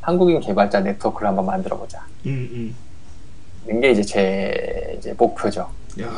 [0.00, 2.00] 한국인 개발자 네트워크를 한번 만들어 보자.
[2.24, 2.74] 음, 음.
[3.66, 5.68] 이런 게 이제 제 이제 목표죠.
[6.00, 6.08] 야,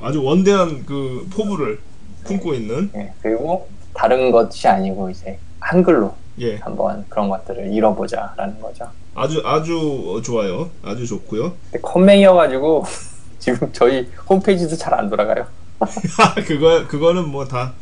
[0.00, 1.80] 아주 원대한 그 포부를
[2.24, 2.88] 품고 있는.
[2.94, 8.86] 예, 그리고 다른 것이 아니고 이제 한글로 예, 한번 그런 것들을 이뤄보자라는 거죠.
[9.14, 10.70] 아주 아주 좋아요.
[10.82, 11.54] 아주 좋고요.
[11.70, 12.84] 근데 컴맹이어가지고
[13.38, 15.46] 지금 저희 홈페이지도 잘 안 돌아가요.
[16.46, 17.74] 그거 그거는 뭐다또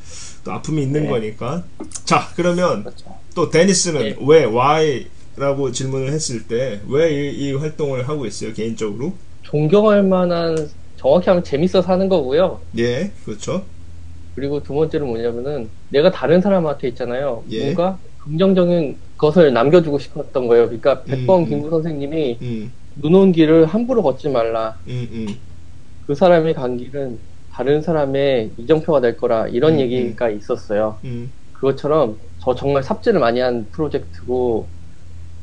[0.52, 1.08] 아픔이 있는 네.
[1.08, 1.62] 거니까.
[2.04, 3.16] 자, 그러면 그렇죠.
[3.34, 4.16] 또 데니스는 예.
[4.20, 9.12] 왜 why라고 질문을 했을 때 왜 이 활동을 하고 있어요 개인적으로?
[9.42, 12.60] 존경할 만한 정확히 하면 재밌어서 하는 거고요.
[12.78, 13.64] 예, 그렇죠.
[14.34, 17.44] 그리고 두 번째는 뭐냐면은 내가 다른 사람한테 있잖아요.
[17.50, 17.64] 예.
[17.64, 20.66] 뭔가 긍정적인 것을 남겨주고 싶었던 거예요.
[20.66, 21.48] 그러니까 백범 음.
[21.48, 24.80] 김구 선생님이 음, 눈온 길을 함부로 걷지 말라.
[24.88, 25.26] 음, 음,
[26.00, 27.20] 그 사람이 간 길은
[27.50, 30.98] 다른 사람의 이정표가 될 거라 이런 음, 얘기가 있었어요.
[31.04, 34.70] 음, 그것처럼 저 정말 삽질을 많이 한 프로젝트고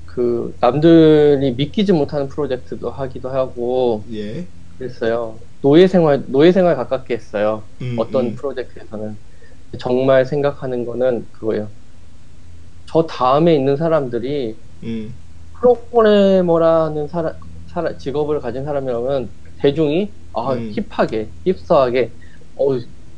[0.05, 5.39] 그 남들이 믿기지 못하는 프로젝트도 하기도 하고 예, 그랬어요.
[5.61, 7.63] 노예 생활 노예 생활 가깝게 했어요.
[7.81, 9.17] 음, 어떤 음, 프로젝트에서는
[9.79, 11.71] 정말 생각하는 거는 그거예요.
[12.91, 15.13] 저 다음에 있는 사람들이 음,
[15.59, 17.33] 프로그래머라는 사람,
[17.67, 20.73] 사람 직업을 가진 사람이라면 대중이 아 음.
[20.75, 22.15] 힙하게 힙스하게
[22.55, 22.65] 어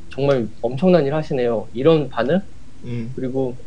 [0.10, 2.42] 정말 엄청난 일 하시네요 이런 반응
[2.84, 3.58] 음, 그리고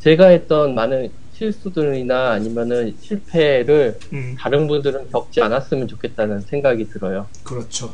[0.00, 7.28] 제가 했던 많은 실수들이나 아니면은 실패를 음, 다른 분들은 겪지 않았으면 좋겠다는 생각이 들어요.
[7.44, 7.92] 그렇죠.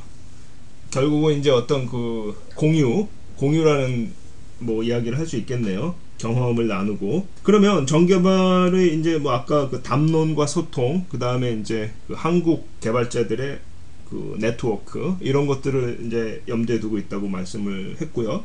[0.90, 4.14] 결국은 이제 어떤 그 공유, 공유라는
[4.60, 5.94] 뭐 이야기를 할 수 있겠네요.
[6.18, 12.68] 경험을 나누고 그러면 정개발의 이제 뭐 아까 그 담론과 소통 그 다음에 이제 그 한국
[12.80, 13.58] 개발자들의
[14.10, 18.44] 그 네트워크 이런 것들을 이제 염두에 두고 있다고 말씀을 했고요.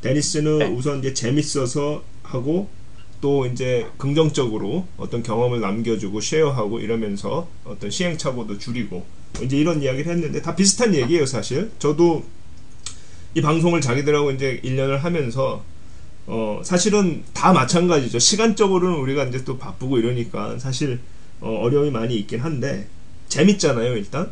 [0.00, 0.66] 데니스는 네.
[0.66, 2.68] 우선 이제 재밌어서 하고
[3.20, 9.06] 또 이제 긍정적으로 어떤 경험을 남겨주고 쉐어하고 이러면서 어떤 시행착오도 줄이고
[9.42, 12.24] 이제 이런 이야기를 했는데 다 비슷한 얘기예요 사실 저도
[13.34, 15.64] 이 방송을 자기들하고 이제 1년을 하면서
[16.26, 18.18] 어 사실은 다 마찬가지죠.
[18.18, 21.00] 시간적으로는 우리가 이제 또 바쁘고 이러니까 사실
[21.40, 22.86] 어, 어려움이 많이 있긴 한데
[23.28, 24.30] 재밌잖아요 일단.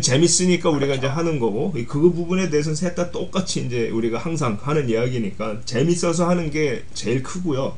[0.00, 1.74] 재밌으니까 우리가 이제 하는 거고.
[1.88, 7.22] 그 부분에 대해서는 셋 다 똑같이 이제 우리가 항상 하는 이야기니까 재밌어서 하는 게 제일
[7.22, 7.76] 크고요.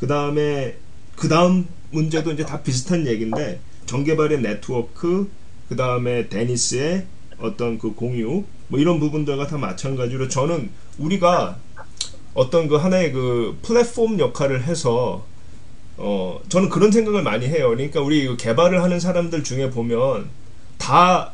[0.00, 0.76] 그 다음에
[1.16, 5.30] 그 다음 문제도 이제 다 비슷한 얘기인데 정개발의 네트워크
[5.68, 7.06] 그 다음에 데니스의
[7.38, 11.58] 어떤 그 공유 뭐 이런 부분들과 다 마찬가지로 저는 우리가
[12.38, 15.26] 어떤 그 하나의 그 플랫폼 역할을 해서
[15.96, 17.70] 어 저는 그런 생각을 많이 해요.
[17.70, 20.28] 그러니까 우리 그 개발을 하는 사람들 중에 보면
[20.78, 21.32] 다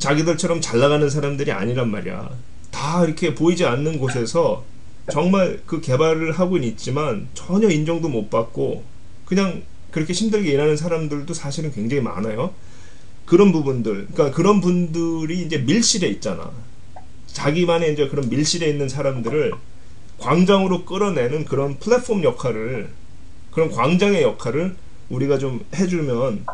[0.00, 2.30] 자기들처럼 잘 나가는 사람들이 아니란 말이야.
[2.72, 4.64] 다 이렇게 보이지 않는 곳에서
[5.12, 8.82] 정말 그 개발을 하고는 있지만 전혀 인정도 못 받고
[9.26, 9.62] 그냥
[9.92, 12.52] 그렇게 힘들게 일하는 사람들도 사실은 굉장히 많아요.
[13.24, 16.50] 그런 부분들, 그러니까 그런 분들이 이제 밀실에 있잖아.
[17.28, 19.52] 자기만의 이제 그런 밀실에 있는 사람들을
[20.24, 22.88] 광장으로 끌어내는 그런 플랫폼 역할을,
[23.50, 24.74] 그런 광장의 역할을
[25.10, 26.46] 우리가 좀 해주면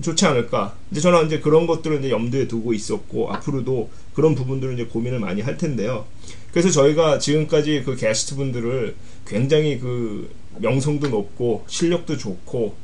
[0.00, 0.74] 좋지 않을까.
[0.90, 5.42] 이제 저는 이제 그런 것들을 이제 염두에 두고 있었고 앞으로도 그런 부분들을 이제 고민을 많이
[5.42, 6.06] 할 텐데요.
[6.50, 12.74] 그래서 저희가 지금까지 그 게스트 분들을 굉장히 그 명성도 높고 실력도 좋고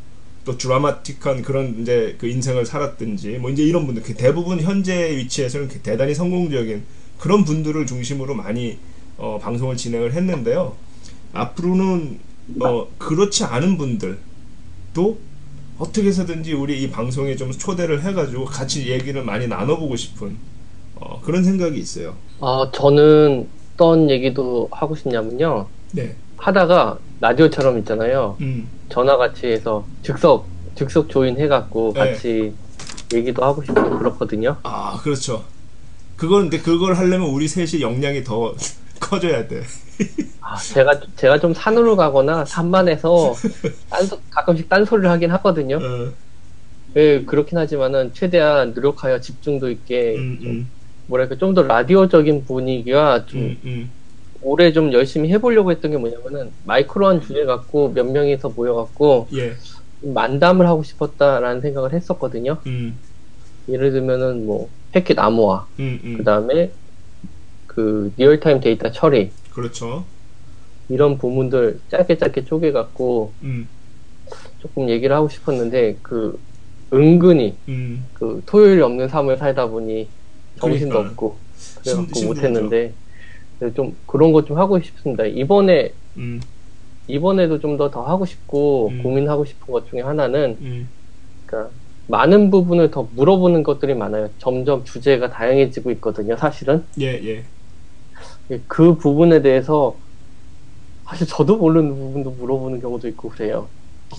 [0.44, 5.68] 또 드라마틱한 그런 이제 그 인생을 살았든지 뭐 이제 이런 분들 그 대부분 현재 위치에서는
[5.68, 6.82] 그 대단히 성공적인
[7.18, 8.78] 그런 분들을 중심으로 많이
[9.18, 10.74] 어, 방송을 진행을 했는데요.
[11.32, 12.18] 앞으로는
[12.60, 15.18] 어, 그렇지 않은 분들도
[15.78, 20.36] 어떻게 해서든지 우리 이 방송에 좀 초대를 해가지고 같이 얘기를 많이 나눠보고 싶은
[20.96, 22.14] 어, 그런 생각이 있어요.
[22.38, 25.66] 어, 저는 어떤 얘기도 하고 싶냐면요.
[25.92, 26.14] 네.
[26.36, 28.36] 하다가 라디오처럼 있잖아요.
[28.40, 28.68] 음.
[28.88, 30.46] 전화 같이 해서 즉석
[30.76, 32.00] 즉석 조인 해갖고 네.
[32.00, 32.52] 같이
[33.12, 34.56] 얘기도 하고 싶고 그렇거든요.
[34.62, 35.44] 아, 그렇죠.
[36.16, 38.54] 그걸 근데 그걸 하려면 우리 셋이 역량이 더
[39.10, 39.62] 커져야 돼.
[40.40, 43.42] 아, 제가 제가 좀 산으로 가거나 산만해서
[43.90, 45.76] 딴소- 가끔씩 딴소리를 하긴 하거든요.
[45.78, 46.12] 어,
[46.96, 50.72] 예, 그렇긴 하지만은 최대한 노력하여 집중도 있게 음, 음,
[51.06, 53.94] 뭐랄까 좀 더 라디오적인 분위기와 좀 음, 음.
[54.40, 59.54] 올해 좀 열심히 해보려고 했던 게 뭐냐면은 마이크로한 주제 갖고 몇 명이서 모여갖고 예,
[60.02, 62.62] 만담을 하고 싶었다라는 생각을 했었거든요.
[62.66, 63.00] 음,
[63.68, 66.16] 예를 들면은 뭐 패킷 암호화, 음, 음.
[66.16, 66.74] 그 다음에
[67.74, 70.04] 그 real-time 데이터 처리 그렇죠.
[70.88, 73.68] 이런 부분들 짧게 짧게 쪼개갖고 음,
[74.58, 76.38] 조금 얘기를 하고 싶었는데 그
[76.92, 78.04] 은근히 음.
[78.12, 80.08] 그 토요일 없는 삶을 살다 보니
[80.60, 81.10] 정신도 그러니까요.
[81.12, 81.38] 없고
[81.84, 82.26] 힘- 그래갖고.
[82.26, 82.94] 못했는데
[83.58, 85.24] 그래서 좀 그런 거좀 하고 싶습니다.
[85.26, 86.40] 이번에 음,
[87.06, 89.02] 이번에도 좀 더 더 하고 싶고 음.
[89.02, 90.88] 고민하고 싶은 것 중에 하나는 음.
[91.46, 91.74] 그러니까
[92.06, 94.30] 많은 부분을 더 물어보는 것들이 많아요.
[94.38, 96.36] 점점 주제가 다양해지고 있거든요.
[96.36, 97.44] 사실은 예, 예.
[98.66, 99.98] 그 부분에 대해서
[101.06, 103.68] 사실 저도 모르는 부분도 물어보는 경우도 있고 그래요.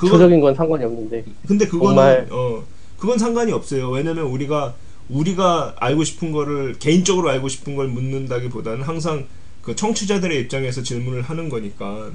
[0.01, 2.63] 기초적인 건 상관이 없는데 근데 그거는 정말- 어
[2.97, 3.89] 그건 상관이 없어요.
[3.89, 4.73] 왜냐면 우리가
[5.09, 9.27] 우리가 알고 싶은 거를 개인적으로 알고 싶은 걸 묻는다기보다는 항상
[9.61, 12.09] 그 청취자들의 입장에서 질문을 하는 거니까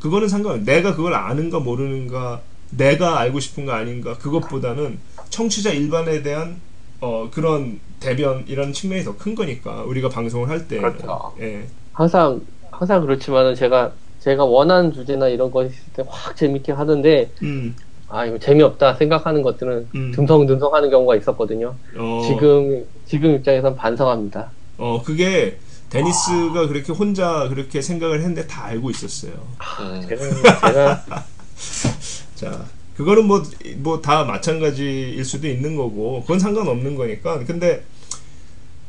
[0.00, 0.64] 그거는 상관.
[0.64, 2.40] 내가 그걸 아는가 모르는가,
[2.70, 4.98] 내가 알고 싶은가 아닌가 그것보다는
[5.28, 6.60] 청취자 일반에 대한
[7.00, 10.78] 어 그런 대변 이런 측면이 더 큰 거니까 우리가 방송을 할 때.
[10.78, 11.34] 그렇죠.
[11.40, 11.66] 예.
[11.92, 12.40] 항상
[12.70, 17.74] 항상 그렇지만은 제가 제가 원하는 주제나 이런 거 있을 때 확 재밌게 하던데 음.
[18.08, 20.12] 아 이거 재미없다 생각하는 것들은 음.
[20.14, 21.76] 듬성듬성하는 경우가 있었거든요.
[21.96, 24.52] 어, 지금 지금 입장에선 반성합니다.
[24.78, 25.58] 어 그게
[25.90, 29.32] 데니스가 그렇게 혼자 그렇게 생각을 했는데 다 알고 있었어요.
[29.80, 30.06] 음.
[30.08, 30.22] 제가
[30.60, 31.04] 제가
[32.34, 32.64] 자,
[33.00, 33.42] 그거는 뭐,
[33.78, 37.42] 뭐 다 마찬가지일 수도 있는 거고, 그건 상관없는 거니까.
[37.46, 37.82] 근데,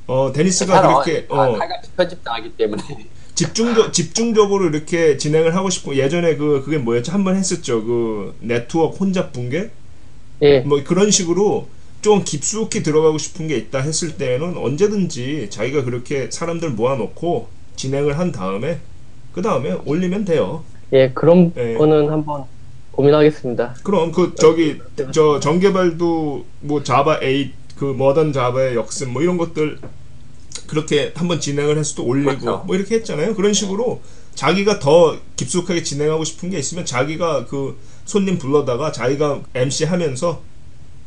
[0.07, 2.83] 어, 데니스가 그렇게, 어, 칼같이 편집당하기 때문에
[3.35, 7.13] 집중적, 집중적으로 이렇게 진행을 하고 싶고, 예전에 그, 그게 뭐였죠?
[7.13, 7.83] 한 번 했었죠.
[7.85, 9.71] 그, 네트워크 혼잡 붕괴?
[10.41, 11.69] 예 뭐 그런 식으로
[12.01, 17.47] 좀 깊숙이 들어가고 싶은 게 있다 했을 때는 언제든지 자기가 그렇게 사람들 모아놓고
[17.77, 18.79] 진행을 한 다음에,
[19.31, 20.63] 그 다음에 올리면 돼요.
[20.93, 21.75] 예, 그런 예.
[21.75, 22.45] 거는 한번
[22.91, 23.75] 고민하겠습니다.
[23.83, 24.79] 그럼 그 저기
[25.11, 29.79] 저 정개발도 뭐 자바 8그 모던 자바의 역습 뭐 이런 것들
[30.67, 32.63] 그렇게 한번 진행을 해서 또 올리고 그렇죠.
[32.65, 33.35] 뭐 이렇게 했잖아요.
[33.35, 34.01] 그런 식으로
[34.35, 40.41] 자기가 더 깊숙하게 진행하고 싶은 게 있으면 자기가 그 손님 불러다가 자기가 MC 하면서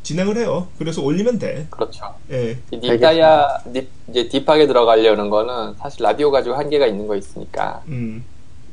[0.03, 0.67] 진행을 해요.
[0.77, 1.65] 그래서 올리면 돼.
[1.71, 2.13] 그렇죠.
[2.31, 2.59] 예.
[2.69, 8.23] 이 딥다야 deep, 이제 deep하게 들어가려는 거는 사실 라디오 가지고 한계가 있는 거 있으니까 음.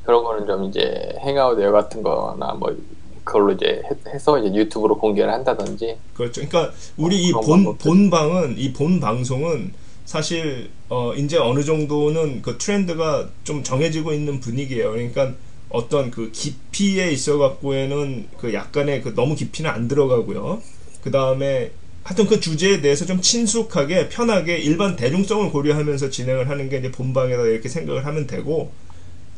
[0.05, 2.77] 그런 거는 좀 이제 Hangout On Air 같은 거나 뭐
[3.25, 6.43] 그걸로 이제 해- 해서 이제 유튜브로 공개를 한다든지 그렇죠.
[6.47, 7.77] 그러니까 우리 이 본.
[7.79, 9.73] 본방은 이 본 방송은
[10.05, 14.91] 사실 어 이제 어느 정도는 그 트렌드가 좀 정해지고 있는 분위기예요.
[14.93, 15.33] 그러니까
[15.69, 20.61] 어떤 그 깊이에 있어 갖고에는 그 약간의 그 너무 깊이는 안 들어가고요.
[21.03, 21.71] 그 다음에
[22.03, 27.45] 하여튼 그 주제에 대해서 좀 친숙하게 편하게 일반 대중성을 고려하면서 진행을 하는 게 이제 본방에다
[27.45, 28.73] 이렇게 생각을 하면 되고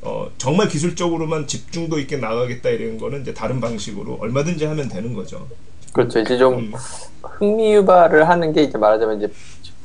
[0.04, 5.46] 어 정말 기술적으로만 집중도 있게 나가겠다 이런 거는 이제 다른 방식으로 얼마든지 하면 되는 거죠.
[5.92, 6.20] 그렇죠.
[6.20, 6.72] 이제 좀 음.
[7.22, 9.32] 흥미 유발을 하는 게 이제 말하자면 이제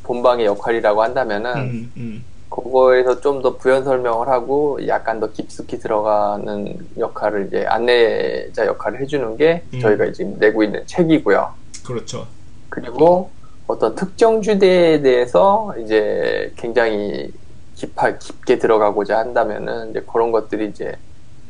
[0.04, 2.24] 본방의 역할이라고 한다면은 음, 음.
[2.50, 9.38] 그거에서 좀 더 부연 설명을 하고 약간 더 깊숙이 들어가는 역할을 이제 안내자 역할을 해주는
[9.38, 9.80] 게 음.
[9.80, 11.54] 저희가 지금 내고 있는 책이고요.
[11.86, 12.28] 그렇죠.
[12.70, 13.30] 그리고
[13.68, 17.32] 어떤 특정 주제에 대해서 이제 굉장히
[17.80, 20.96] 깊하, 깊게 들어가고자 한다면은 이제 그런 것들이 이제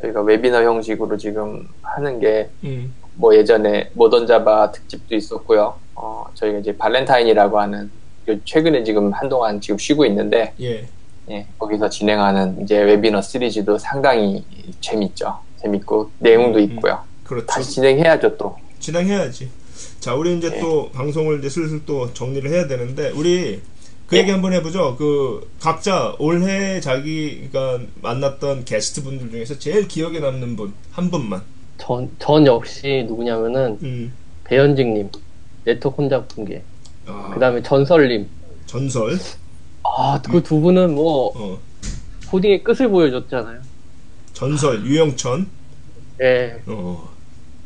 [0.01, 2.93] 저희가 웨비너 형식으로 지금 하는 게뭐 음.
[3.34, 5.75] 예전에 모던 자바 특집도 있었고요.
[5.95, 7.91] 어, 저희가 이제 발렌타인이라고 하는
[8.30, 10.88] 요- 최근에 지금 한동안 지금 쉬고 있는데 예.
[11.32, 14.45] 예, 거기서 진행하는 이제 웨비너 시리즈도 상당히
[14.82, 15.39] 재밌죠.
[15.61, 16.99] 재밌고 내용도 음, 있고요.
[17.23, 17.45] 그렇죠.
[17.47, 18.55] 다시 진행해야죠 또.
[18.80, 19.49] 진행해야지.
[19.99, 20.59] 자, 우리 이제 네.
[20.59, 23.61] 또 방송을 이제 슬슬 또 정리를 해야 되는데 우리
[24.10, 24.22] 그 네.
[24.22, 24.95] 얘기 한번 해보죠.
[24.97, 31.41] 그 각자 올해 자기가 만났던 게스트 분들 중에서 제일 기억에 남는 분 한 분만.
[31.78, 34.12] 전, 전 역시 누구냐면은 음.
[34.45, 35.10] 배현직님
[35.64, 36.62] 네트워크 혼자 붕괴
[37.05, 38.28] 아, 그 다음에 전설님
[38.66, 39.18] 전설.
[39.84, 41.60] 아 그 두 분은 뭐 어.
[42.30, 43.60] 코딩의 끝을 보여줬잖아요
[44.34, 45.47] 전설 유영천.
[46.22, 47.10] 예 어.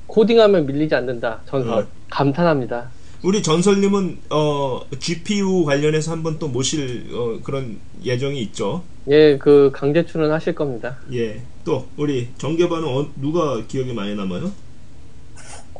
[0.08, 1.88] 코딩하면 밀리지 않는다 전설 음.
[2.10, 2.90] 감탄합니다
[3.24, 8.84] 우리 전설님은 어 GPU 관련해서 한번 또 모실 어, 그런 예정이 있죠.
[9.10, 11.42] 예 그 강제 출연하실 겁니다 예.
[11.66, 14.52] 또 우리 정개반은 어, 누가 기억에 많이 남아요?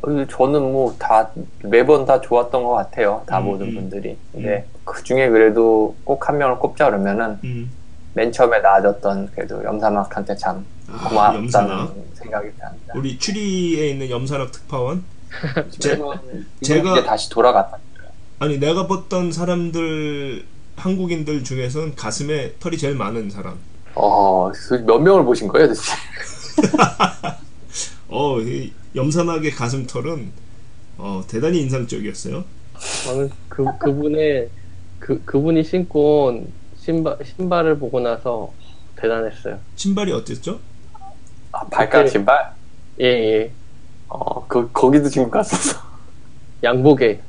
[0.02, 1.30] 어, 저는 뭐 다
[1.62, 3.22] 매번 다 좋았던 것 같아요.
[3.26, 3.74] 다 음, 모든 음.
[3.74, 4.16] 분들이.
[4.32, 7.70] 근데 그 중에 그래도 꼭 한 명을 꼽자 그러면은 음.
[8.14, 11.94] 맨 처음에 나와줬던 그래도 염사막한테 참 아, 고맙다는 염산학.
[12.14, 12.94] 생각이 듭니다.
[12.94, 15.02] 우리 추리에 있는 염산학 특파원.
[15.78, 15.98] 제-
[16.62, 17.78] 제가 다시 돌아갔다.
[18.38, 20.44] 아니 내가 봤던 사람들
[20.76, 23.56] 한국인들 중에서는 가슴에 털이 제일 많은 사람.
[23.94, 25.92] 어, 그몇 명을 보신 거예요, 도대체?
[28.08, 30.30] 어, 이 염산학의 가슴 털은
[30.98, 32.44] 어, 대단히 인상적이었어요.
[33.04, 34.48] 저는 그 그분의
[34.98, 38.52] 그 그분이 신고 온 신발 신발을 보고 나서
[38.96, 40.60] 대단했어요 신발이 어땠죠?
[41.52, 42.52] 아, 발가락 신발?
[43.00, 43.50] 예 예
[44.08, 45.78] 어, 그, 거기도 지금 갔었어.
[46.62, 47.20] 양복에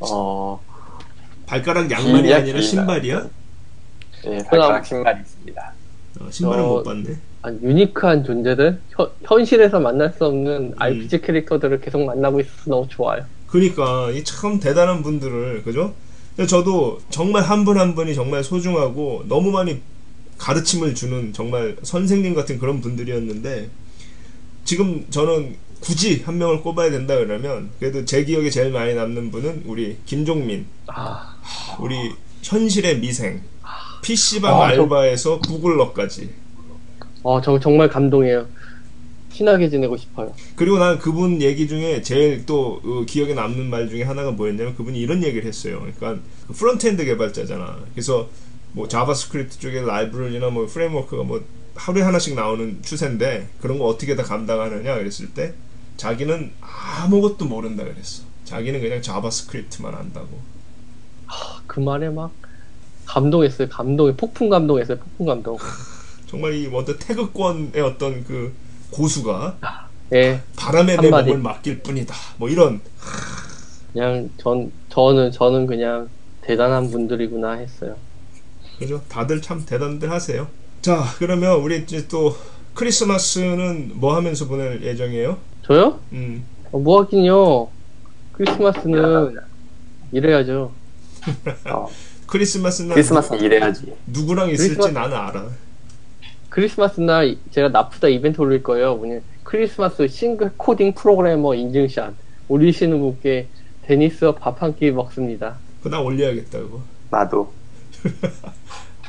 [0.00, 0.60] 어,
[1.46, 2.60] 발가락 양말이 길이야, 아니라 길이다.
[2.62, 3.28] 신발이야?
[4.26, 5.74] 예, 발가락 신발이 있습니다.
[6.20, 7.16] 어, 신발은 어, 못 봤네.
[7.42, 10.74] 아, 유니크한 존재들 현, 현실에서 만날 수 없는 음.
[10.78, 15.92] RPG 캐릭터들을 계속 만나고 있어서 너무 좋아요 그러니까 이 참 대단한 분들을 그죠?
[16.36, 19.82] 근데 저도 정말 한 분 한 분이 정말 소중하고 너무 많이
[20.38, 23.68] 가르침을 주는 정말 선생님 같은 그런 분들이었는데
[24.64, 29.64] 지금 저는 굳이 한 명을 꼽아야 된다 그러면 그래도 제 기억에 제일 많이 남는 분은
[29.66, 31.36] 우리 김종민 아
[31.80, 31.96] 우리
[32.42, 33.42] 현실의 미생
[34.02, 36.30] PC방 아, 저- 알바에서 Googler까지
[37.24, 38.46] 어, 저 정말 감동해요.
[39.32, 40.34] 친하게 지내고 싶어요.
[40.56, 44.98] 그리고 난 그분 얘기 중에 제일 또 어, 기억에 남는 말 중에 하나가 뭐였냐면 그분이
[45.00, 45.78] 이런 얘기를 했어요.
[45.96, 47.78] 그러니까 그 frontend 개발자잖아.
[47.94, 48.28] 그래서
[48.72, 51.42] 뭐 JavaScript 쪽에 라이브러리나 뭐 framework가 뭐
[51.76, 55.54] 하루에 하나씩 나오는 추세인데 그런 거 어떻게 다 감당하느냐 그랬을 때
[55.96, 58.22] 자기는 아무것도 모른다 그랬어.
[58.44, 60.40] 자기는 그냥 JavaScript만 안다고.
[61.66, 62.32] 그 말에 막
[63.06, 63.68] 감동했어요.
[63.68, 64.98] 감동이 폭풍 감동했어요.
[64.98, 65.58] 폭풍 감동.
[66.28, 68.52] 정말 이 어떤 태극권의 어떤 그
[68.90, 69.58] 고수가
[70.12, 71.10] 예, 바람에 내.
[71.10, 72.14] 몸을 맡길 뿐이다.
[72.36, 72.80] 뭐 이런
[73.92, 76.08] 그냥 전 저는 저는 그냥
[76.42, 77.96] 대단한 분들이구나 했어요.
[78.78, 79.02] 그죠?
[79.08, 80.48] 다들 참 대단들 하세요.
[80.80, 82.36] 자, 그러면 우리 이제 또
[82.74, 85.36] 크리스마스는 뭐 하면서 보낼 예정이에요?
[85.66, 85.98] 저요?
[86.12, 87.68] 음, 어, 뭐 하긴요.
[88.32, 89.36] 크리스마스는
[90.12, 90.72] 일해야죠.
[91.70, 91.88] 어,
[92.26, 93.92] 크리스마스 날 크리스마스는 일해야지.
[94.06, 95.46] 누구랑 있을지 크리스마스- 나는 알아.
[96.48, 98.96] 크리스마스 날 제가 나프다 이벤트 올릴 거예요.
[98.96, 102.12] 뭐냐 크리스마스 싱글 코딩 프로그래머 인증샷
[102.48, 103.48] 올리시는 분께
[103.86, 105.56] 데니스와 밥 한 끼 먹습니다.
[105.82, 106.80] 그나 올려야겠다 그거.
[107.10, 107.52] 나도.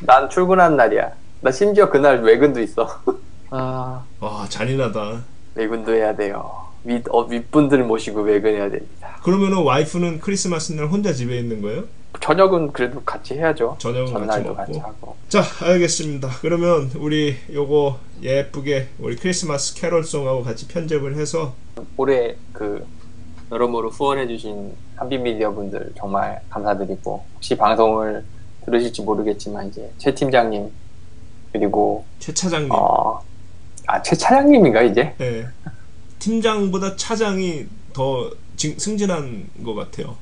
[0.02, 1.12] 난 출근하는 날이야.
[1.42, 3.02] 나 심지어 그날 외근도 있어.
[3.56, 5.24] 아, 와 잔인하다.
[5.54, 6.52] 외근도 해야 돼요.
[6.84, 9.20] 윗, 어, 윗분들 모시고 외근해야 됩니다.
[9.24, 11.84] 그러면은 와이프는 크리스마스 날 혼자 집에 있는 거예요?
[12.20, 13.76] 저녁은 그래도 같이 해야죠.
[13.78, 14.88] 저녁은 같이 전날도 같이 먹고.
[14.88, 15.16] 하고.
[15.30, 16.30] 자, 알겠습니다.
[16.42, 21.54] 그러면 우리 요거 예쁘게 우리 크리스마스 캐럴송하고 같이 편집을 해서
[21.96, 22.86] 올해 그
[23.52, 28.24] 여러모로 후원해주신 한빛미디어 분들 정말 감사드리고 혹시 방송을
[28.66, 30.72] 들으실지 모르겠지만 이제 최 팀장님
[31.52, 32.70] 그리고 최 차장님.
[32.72, 33.22] 어
[33.88, 35.48] 아 최 차장님인가 이제 예.
[36.20, 40.16] 팀장보다 차장이 더 징- 승진한 것 같아요.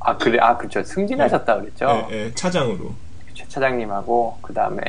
[0.00, 2.94] 아 그래 아 그렇죠 승진하셨다 그랬죠 예, 예, 차장으로.
[3.34, 4.80] 최 차장님하고 그 다음에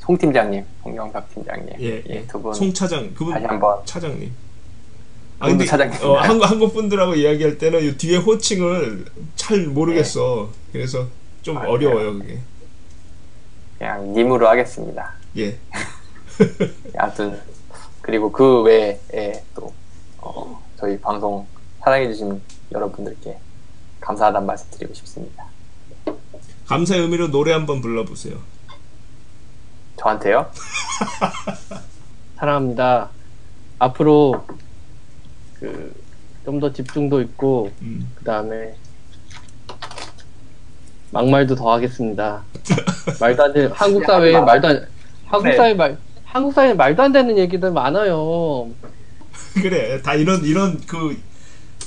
[0.00, 2.26] 송 팀장님 송영석 팀장님 예, 예.
[2.26, 4.32] 두분 송 차장 그분 다시 한번 차장님.
[5.40, 6.02] 아 근데 차장님.
[6.04, 9.06] 어, 한국 한국 분들하고 이야기할 때는 이 뒤에 호칭을
[9.36, 10.50] 잘 모르겠어.
[10.72, 11.06] 그래서
[11.42, 12.38] 좀 아, 어려워요 그게.
[13.78, 15.12] 그냥 님으로 하겠습니다.
[15.38, 15.56] 예.
[16.98, 17.40] 아무튼
[18.00, 19.72] 그리고 그 외에 또
[20.18, 21.46] 어, 저희 방송
[21.80, 22.40] 사랑해주신
[22.72, 23.38] 여러분들께
[24.00, 25.44] 감사하다는 말씀 드리고 싶습니다.
[26.66, 28.38] 감사의 의미로 노래 한번 불러보세요.
[29.98, 30.50] 저한테요?
[32.36, 33.10] 사랑합니다.
[33.78, 34.44] 앞으로
[35.58, 35.92] 그
[36.42, 38.10] 좀 더 집중도 있고 음.
[38.14, 38.74] 그 다음에
[41.12, 42.42] 막말도 더 하겠습니다.
[43.20, 44.88] 말도 안 되는 한국 사회에 말- 말도 안
[45.26, 45.56] 한국 네.
[45.56, 45.98] 사회 말
[46.32, 48.68] 한국 사회에 말도 안 되는 얘기들 많아요.
[49.54, 51.16] 그래 다 이런 이런 그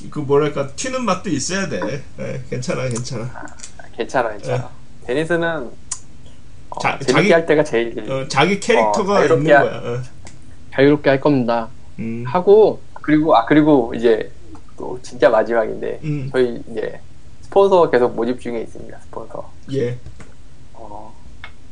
[0.10, 1.80] 그 뭐랄까 튀는 맛도 있어야 돼.
[2.20, 3.30] 예, 괜찮아, 괜찮아.
[3.96, 4.70] 괜찮아, 괜찮아.
[5.06, 5.72] 데니스는
[6.72, 9.78] 어, 자- 재밌게 자기- 할 때가 제일 어, 자기 캐릭터가 어, 있는 하- 거야.
[9.78, 10.02] 어.
[10.74, 11.70] 자유롭게 할 겁니다.
[12.00, 14.30] 음, 하고 그리고 아 그리고 이제
[14.76, 16.30] 또 진짜 마지막인데 음.
[16.34, 17.00] 저희 이제
[17.44, 18.98] 스폰서 계속 모집 중에 있습니다.
[19.06, 19.98] 스폰서 예,
[20.74, 21.16] 어,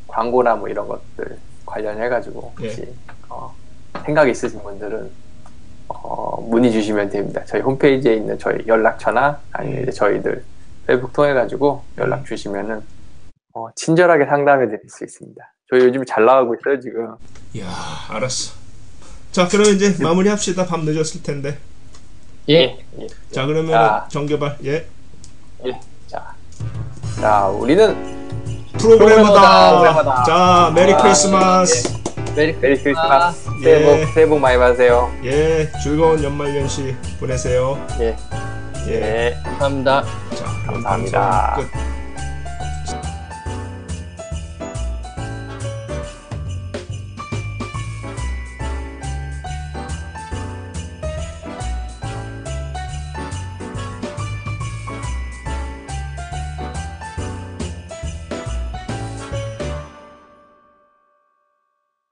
[0.07, 1.37] 광고나 뭐 이런 것들
[1.71, 2.65] 관련해가지고 예.
[2.65, 2.93] 혹시
[3.29, 3.55] 어,
[4.05, 5.09] 생각 있으신 분들은
[5.87, 7.43] 어, 문의 주시면 됩니다.
[7.45, 9.83] 저희 홈페이지에 있는 저희 연락처나 아니면 음.
[9.83, 10.43] 이제 저희들
[10.85, 12.81] 페이북 통해 가지고 연락 주시면은
[13.53, 15.53] 어, 친절하게 상담해 드릴 수 있습니다.
[15.69, 17.15] 저희 요즘 잘 나가고 있어요 지금.
[17.59, 17.67] 야,
[18.09, 18.53] 알았어.
[19.31, 20.65] 자, 그럼 이제 마무리합시다.
[20.65, 21.57] 밤 늦었을 텐데.
[22.49, 22.83] 예.
[22.99, 23.07] 예.
[23.31, 24.07] 자, 그러면 자.
[24.09, 24.57] 정교발.
[24.65, 24.87] 예.
[25.65, 25.79] 예.
[26.07, 26.33] 자,
[27.19, 28.20] 자 우리는
[28.81, 29.69] 프로그래머다.
[29.79, 30.23] 프로그래머다.
[30.23, 32.01] 자, 메리 아, 크리스마스.
[32.35, 33.63] 메리 메리 크리스마스 예.
[33.63, 35.11] 새해 복 새해 복 많이 받으세요.
[35.25, 37.77] 예, 즐거운 연말연시 보내세요.
[37.99, 38.15] 예.
[38.87, 38.91] 예.
[38.93, 39.37] 예.
[39.43, 40.03] 감사합니다.
[40.35, 41.53] 자, 감사합니다.
[41.57, 42.00] 끝.